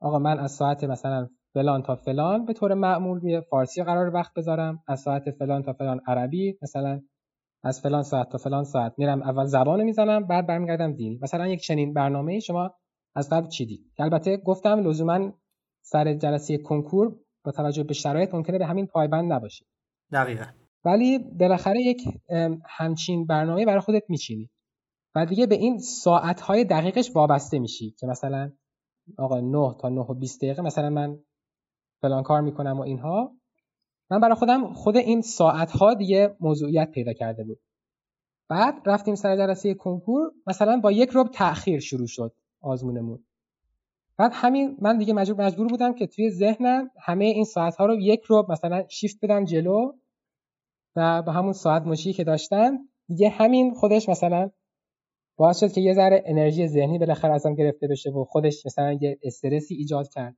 آقا 0.00 0.18
من 0.18 0.38
از 0.38 0.52
ساعت 0.52 0.84
مثلا 0.84 1.28
فلان 1.54 1.82
تا 1.82 1.96
فلان 1.96 2.44
به 2.44 2.52
طور 2.52 2.74
معمول 2.74 3.20
روی 3.20 3.40
فارسی 3.40 3.82
قرار 3.82 4.14
وقت 4.14 4.34
بذارم 4.34 4.82
از 4.88 5.00
ساعت 5.00 5.30
فلان 5.30 5.62
تا 5.62 5.72
فلان 5.72 6.00
عربی 6.06 6.58
مثلا 6.62 7.00
از 7.62 7.80
فلان 7.80 8.02
ساعت 8.02 8.28
تا 8.28 8.38
فلان 8.38 8.64
ساعت 8.64 8.94
میرم 8.98 9.22
اول 9.22 9.44
زبان 9.44 9.84
می‌زنم 9.84 10.26
بعد 10.26 10.46
برمیگردم 10.46 10.92
دینی 10.92 11.18
مثلا 11.22 11.48
یک 11.48 11.60
چنین 11.60 11.92
برنامه 11.92 12.40
شما 12.40 12.74
از 13.14 13.30
قبل 13.30 13.48
چیدی 13.48 13.84
البته 13.98 14.36
گفتم 14.36 14.88
لزوما 14.88 15.32
سر 15.82 16.14
جلسه 16.14 16.58
کنکور 16.58 17.16
با 17.44 17.52
توجه 17.52 17.84
به 17.84 17.94
شرایط 17.94 18.34
ممکنه 18.34 18.58
به 18.58 18.66
همین 18.66 18.86
پایبند 18.86 19.32
نباشی. 19.32 19.64
دقیقا. 20.12 20.44
ولی 20.84 21.18
بالاخره 21.18 21.80
یک 21.80 22.02
همچین 22.66 23.26
برنامه 23.26 23.66
برای 23.66 23.80
خودت 23.80 24.02
میچینی. 24.08 24.50
و 25.14 25.26
دیگه 25.26 25.46
به 25.46 25.54
این 25.54 25.78
ساعتهای 25.78 26.64
دقیقش 26.64 27.16
وابسته 27.16 27.58
میشی 27.58 27.90
که 27.98 28.06
مثلا 28.06 28.52
آقا 29.18 29.40
9 29.40 29.74
تا 29.80 29.88
9 29.88 30.00
و 30.00 30.14
20 30.14 30.40
دقیقه 30.40 30.62
مثلا 30.62 30.90
من 30.90 31.18
فلان 32.02 32.22
کار 32.22 32.40
می‌کنم 32.40 32.78
و 32.78 32.82
اینها. 32.82 33.37
من 34.10 34.20
برای 34.20 34.34
خودم 34.34 34.72
خود 34.72 34.96
این 34.96 35.20
ساعت 35.20 35.70
ها 35.70 35.94
دیگه 35.94 36.36
موضوعیت 36.40 36.90
پیدا 36.90 37.12
کرده 37.12 37.44
بود. 37.44 37.58
بعد 38.48 38.74
رفتیم 38.86 39.14
سر 39.14 39.36
جلسه 39.36 39.74
کنکور 39.74 40.32
مثلا 40.46 40.80
با 40.80 40.92
یک 40.92 41.10
رب 41.14 41.28
تاخیر 41.28 41.80
شروع 41.80 42.06
شد 42.06 42.34
آزمونمون. 42.60 43.24
بعد 44.18 44.30
همین 44.34 44.76
من 44.80 44.98
دیگه 44.98 45.12
مجبور 45.12 45.46
مجبور 45.46 45.66
بودم 45.66 45.94
که 45.94 46.06
توی 46.06 46.30
ذهنم 46.30 46.90
همه 47.00 47.24
این 47.24 47.44
ساعت 47.44 47.76
ها 47.76 47.86
رو 47.86 48.00
یک 48.00 48.22
رب 48.30 48.52
مثلا 48.52 48.84
شیفت 48.88 49.18
بدم 49.22 49.44
جلو 49.44 49.92
و 50.96 51.22
با 51.22 51.32
همون 51.32 51.52
ساعت 51.52 51.82
مشی 51.82 52.12
که 52.12 52.24
داشتم 52.24 52.78
دیگه 53.08 53.28
همین 53.28 53.74
خودش 53.74 54.08
مثلا 54.08 54.50
باعث 55.36 55.60
شد 55.60 55.72
که 55.72 55.80
یه 55.80 55.94
ذره 55.94 56.22
انرژی 56.26 56.68
ذهنی 56.68 56.98
بالاخره 56.98 57.34
ازم 57.34 57.54
گرفته 57.54 57.88
بشه 57.88 58.10
و 58.10 58.24
خودش 58.24 58.66
مثلا 58.66 58.92
یه 58.92 59.18
استرسی 59.22 59.74
ایجاد 59.74 60.08
کرد. 60.08 60.36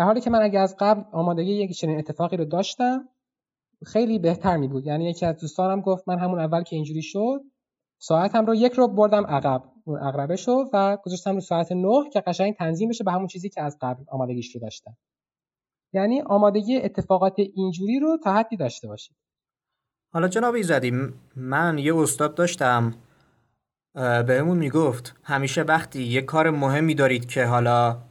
در 0.00 0.06
حالی 0.06 0.20
که 0.20 0.30
من 0.30 0.42
اگه 0.42 0.58
از 0.60 0.76
قبل 0.78 1.02
آمادگی 1.12 1.52
یک 1.52 1.70
چنین 1.70 1.98
اتفاقی 1.98 2.36
رو 2.36 2.44
داشتم 2.44 3.08
خیلی 3.86 4.18
بهتر 4.18 4.56
می 4.56 4.68
بود 4.68 4.86
یعنی 4.86 5.10
یکی 5.10 5.26
از 5.26 5.36
دوستانم 5.40 5.80
گفت 5.80 6.08
من 6.08 6.18
همون 6.18 6.40
اول 6.40 6.62
که 6.62 6.76
اینجوری 6.76 7.02
شد 7.02 7.40
ساعتم 7.98 8.46
رو 8.46 8.54
یک 8.54 8.72
رو 8.72 8.88
بردم 8.88 9.26
عقب 9.26 9.62
اون 9.84 10.02
اقربه 10.02 10.36
شو 10.36 10.64
و 10.72 10.98
گذاشتم 11.04 11.34
رو 11.34 11.40
ساعت 11.40 11.72
9 11.72 11.88
که 12.12 12.20
قشنگ 12.20 12.54
تنظیم 12.54 12.88
بشه 12.88 13.04
به 13.04 13.12
همون 13.12 13.26
چیزی 13.26 13.48
که 13.48 13.62
از 13.62 13.78
قبل 13.80 14.04
آمادگیش 14.08 14.54
رو 14.54 14.60
داشتم. 14.60 14.96
یعنی 15.92 16.20
آمادگی 16.20 16.76
اتفاقات 16.76 17.34
اینجوری 17.38 17.98
رو 17.98 18.18
تا 18.24 18.34
حدی 18.34 18.56
داشته 18.56 18.88
باشید. 18.88 19.16
حالا 20.12 20.28
جناب 20.28 20.54
ایزدی 20.54 20.92
من 21.36 21.78
یه 21.78 21.96
استاد 21.96 22.34
داشتم 22.34 22.94
بهمون 24.26 24.58
می‌گفت 24.58 25.16
همیشه 25.22 25.62
وقتی 25.62 26.02
یه 26.02 26.22
کار 26.22 26.50
مهمی 26.50 26.94
دارید 26.94 27.28
که 27.28 27.44
حالا 27.44 28.09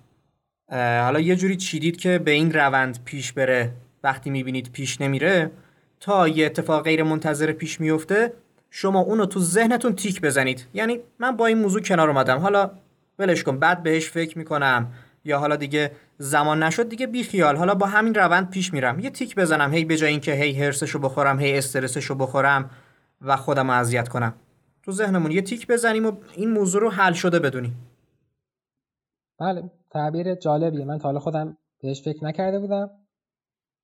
حالا 0.71 1.19
یه 1.19 1.35
جوری 1.35 1.55
چیدید 1.55 1.97
که 1.97 2.19
به 2.19 2.31
این 2.31 2.53
روند 2.53 2.99
پیش 3.05 3.33
بره 3.33 3.71
وقتی 4.03 4.29
می‌بینید 4.29 4.71
پیش 4.71 5.01
نمیره 5.01 5.51
تا 5.99 6.27
یه 6.27 6.45
اتفاق 6.45 6.83
غیر 6.83 7.03
منتظره 7.03 7.53
پیش 7.53 7.81
میفته 7.81 8.33
شما 8.69 8.99
اونو 8.99 9.25
تو 9.25 9.39
ذهنتون 9.39 9.95
تیک 9.95 10.21
بزنید. 10.21 10.67
یعنی 10.73 10.99
من 11.19 11.37
با 11.37 11.45
این 11.45 11.57
موضوع 11.57 11.81
کنار 11.81 12.09
اومدم. 12.09 12.37
حالا 12.37 12.71
ولش 13.19 13.43
کن 13.43 13.59
بعد 13.59 13.83
بهش 13.83 14.09
فکر 14.09 14.37
می‌کنم. 14.37 14.93
یا 15.25 15.39
حالا 15.39 15.55
دیگه 15.55 15.91
زمان 16.17 16.63
نشد 16.63 16.89
دیگه 16.89 17.07
بی 17.07 17.23
خیال. 17.23 17.55
حالا 17.55 17.75
با 17.75 17.85
همین 17.85 18.15
روند 18.15 18.49
پیش 18.49 18.73
میرم. 18.73 18.99
یه 18.99 19.09
تیک 19.09 19.35
بزنم 19.35 19.73
هی 19.73 19.85
به 19.85 19.97
جای 19.97 20.11
اینکه 20.11 20.33
هی 20.33 20.63
هرسشو 20.63 20.99
بخورم 20.99 21.39
هی 21.39 21.57
استرسشو 21.57 22.15
بخورم 22.15 22.69
و 23.21 23.37
خودم 23.37 23.69
اذیت 23.69 24.09
کنم. 24.09 24.33
تو 24.83 24.91
ذهنمون 24.91 25.31
یه 25.31 25.41
تیک 25.41 25.67
بزنیم 25.67 26.05
و 26.05 26.11
این 26.35 26.51
موضوع 26.51 26.81
رو 26.81 26.89
حل 26.89 27.13
شده 27.13 27.39
بدونیم. 27.39 27.75
بله. 29.39 29.69
تعبیر 29.91 30.35
جالبیه. 30.35 30.85
من 30.85 30.97
تا 30.97 31.03
حالا 31.07 31.19
خودم 31.19 31.57
بهش 31.81 32.01
فکر 32.03 32.25
نکرده 32.25 32.59
بودم. 32.59 32.89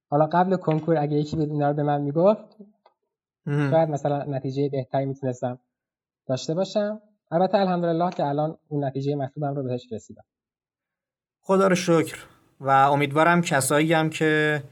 حالا 0.10 0.26
قبل 0.26 0.56
کنکور 0.56 0.98
اگه 0.98 1.18
یکی 1.18 1.38
اینا 1.38 1.70
رو 1.70 1.76
به 1.76 1.84
من 1.84 2.02
می‌گفت 2.02 2.58
شاید 3.46 3.90
مثلا 3.90 4.24
نتیجه 4.24 4.70
بهتری 4.70 5.06
می‌تونستم 5.06 5.60
داشته 6.28 6.54
باشم. 6.54 7.02
البته 7.32 7.58
الحمدلله 7.58 8.10
که 8.10 8.26
الان 8.26 8.58
اون 8.68 8.86
نتیجه 8.86 9.16
مطلوبم 9.16 9.56
رو 9.56 9.64
بهش 9.64 9.88
رسیدم. 9.92 10.24
خدا 11.42 11.68
رو 11.68 11.76
شکر. 11.76 12.26
و 12.60 12.70
امیدوارم 12.70 13.42
کسایی 13.42 13.94
هم 13.94 14.10
که 14.10 14.64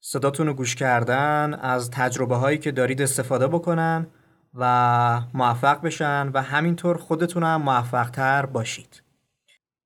صداتون 0.00 0.46
رو 0.46 0.54
گوش 0.54 0.76
کردن 0.76 1.54
از 1.54 1.90
تجربه 1.90 2.36
هایی 2.36 2.58
که 2.58 2.72
دارید 2.72 3.02
استفاده 3.02 3.46
بکنن 3.46 4.06
و 4.54 5.20
موفق 5.34 5.82
بشن. 5.82 6.30
و 6.34 6.42
همینطور 6.42 6.96
خودتون 6.96 7.42
هم 7.42 7.62
موفق 7.62 8.10
تر 8.10 8.46
باشید. 8.46 9.02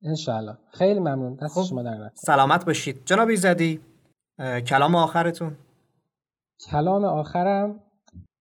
انشالله 0.03 0.57
خیلی 0.73 1.01
ممنون. 1.01 1.35
دست 1.35 1.55
خب. 1.55 1.63
شما 1.69 1.83
در 1.83 2.11
سلامت 2.15 2.65
باشید. 2.65 3.03
جناب 3.05 3.29
ایزدی 3.29 3.81
کلام 4.67 4.95
آخرتون؟ 4.95 5.57
کلام 6.71 7.05
آخرم 7.05 7.81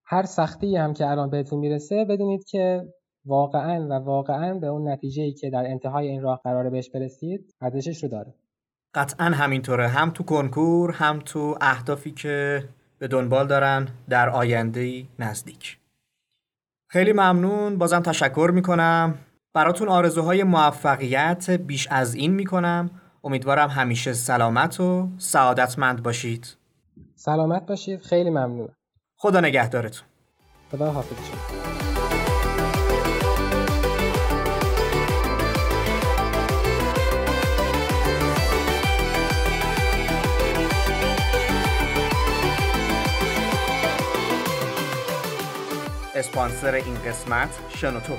هر 0.06 0.24
سختی 0.24 0.76
هم 0.76 0.94
که 0.94 1.08
الان 1.08 1.30
بهتون 1.30 1.60
می‌رسه 1.60 2.06
بدونید 2.06 2.44
که 2.44 2.94
واقعا 3.26 3.88
و 3.88 3.94
واقعا 3.94 4.54
به 4.54 4.68
اون 4.68 4.92
نتیجه 4.92 5.24
ای 5.24 5.34
که 5.34 5.50
در 5.50 5.66
انتهای 5.68 6.08
این 6.08 6.22
راه 6.22 6.42
قراره 6.44 6.70
بهش 6.70 6.90
برسید 6.90 7.56
ارزشش 7.62 8.04
رو 8.04 8.10
داره. 8.10 8.34
قطعا 8.94 9.26
همینطوره. 9.26 9.88
هم 9.88 10.10
تو 10.10 10.24
کنکور 10.24 10.92
هم 10.92 11.20
تو 11.20 11.58
اهدافی 11.62 12.12
که 12.12 12.64
به 13.00 13.08
دنبال 13.08 13.48
دارن 13.48 13.88
در 14.10 14.30
آینده 14.30 15.06
نزدیک. 15.20 15.80
خیلی 16.92 17.14
ممنون. 17.14 17.78
بازم 17.78 18.00
تشکر 18.00 18.52
می‌کنم. 18.54 19.18
براتون 19.60 19.90
آرزوهای 19.90 20.44
موفقیت 20.44 21.50
بیش 21.50 21.88
از 21.92 22.16
این 22.16 22.34
می‌کنم. 22.34 22.90
امیدوارم 23.24 23.70
همیشه 23.70 24.14
سلامت 24.14 24.80
و 24.80 25.10
سعادتمند 25.18 26.04
باشید. 26.04 26.58
سلامت 27.16 27.66
باشید. 27.66 28.02
خیلی 28.02 28.30
ممنون. 28.30 28.70
خدا 29.18 29.40
نگهدارتون. 29.40 30.08
خدا 30.72 30.92
حافظ. 30.92 31.10
شد 31.10 31.38
اسپانسر 46.16 46.74
این 46.74 46.96
قسمت 46.96 47.50
شنوتو. 47.70 48.14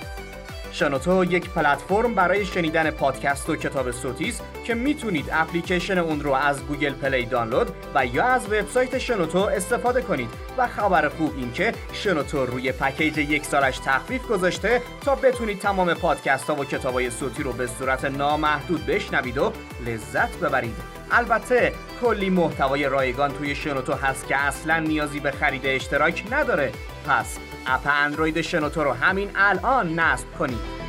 شنوتو 0.73 1.25
یک 1.25 1.51
پلتفرم 1.51 2.15
برای 2.15 2.45
شنیدن 2.45 2.91
پادکست 2.91 3.51
و 3.51 3.57
کتاب 3.57 3.91
صوتی 3.91 4.29
است 4.29 4.43
که 4.65 4.75
می‌تونید 4.75 5.29
اپلیکیشن 5.33 5.99
اون 5.99 6.21
رو 6.21 6.33
از 6.33 6.67
گوگل 6.67 6.93
پلی 6.93 7.27
دانلود 7.27 7.69
و 7.95 8.07
یا 8.07 8.25
از 8.25 8.47
وبسایت 8.47 8.99
شنوتو 8.99 9.39
استفاده 9.39 10.03
کنید 10.03 10.31
و 10.59 10.67
خبر 10.67 11.09
خوب 11.09 11.33
این 11.37 11.53
که 11.53 11.73
شنوتو 11.93 12.47
روی 12.47 12.73
پکیج 12.73 13.19
یک 13.19 13.45
سالش 13.45 13.79
تخفیف 13.79 14.27
گذاشته 14.27 14.83
تا 15.05 15.15
بتونید 15.15 15.59
تمام 15.59 15.95
پادکست 15.95 16.51
ها 16.51 16.57
و 16.57 16.65
کتاب 16.65 16.95
های 16.95 17.11
صوتی 17.11 17.43
رو 17.43 17.53
به 17.53 17.67
صورت 17.67 18.05
نامحدود 18.05 18.87
بشنوید 18.87 19.39
و 19.39 19.53
لذت 19.87 20.37
ببرید. 20.37 21.00
البته 21.11 21.73
کلی 22.01 22.31
محتوای 22.31 22.85
رایگان 22.89 23.33
توی 23.33 23.55
شنوتو 23.55 23.93
هست 23.93 24.29
که 24.29 24.37
اصلا 24.37 24.79
نیازی 24.79 25.21
به 25.21 25.31
خرید 25.31 25.67
اشتراک 25.67 26.25
نداره 26.31 26.73
پس 27.07 27.39
اپ 27.67 27.87
اندروید 27.87 28.41
شنوتو 28.41 28.85
رو 28.85 28.93
همین 28.93 29.31
الان 29.35 29.99
نصب 29.99 30.27
کنید 30.39 30.81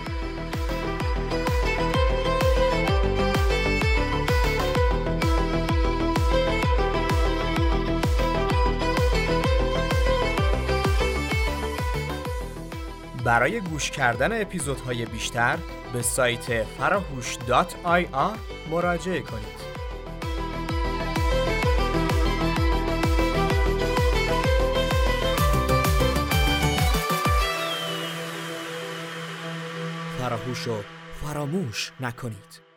برای 13.24 13.60
گوش 13.62 13.92
کردن 13.92 14.42
اپیزودهای 14.42 15.06
بیشتر 15.06 15.58
به 15.94 16.02
سایت 16.02 16.64
فراهوش 16.64 17.38
مراجعه 18.70 19.22
کنید. 19.22 19.61
فراموش 30.52 30.68
و 30.68 30.84
فراموش 31.22 31.92
نکنید. 32.00 32.71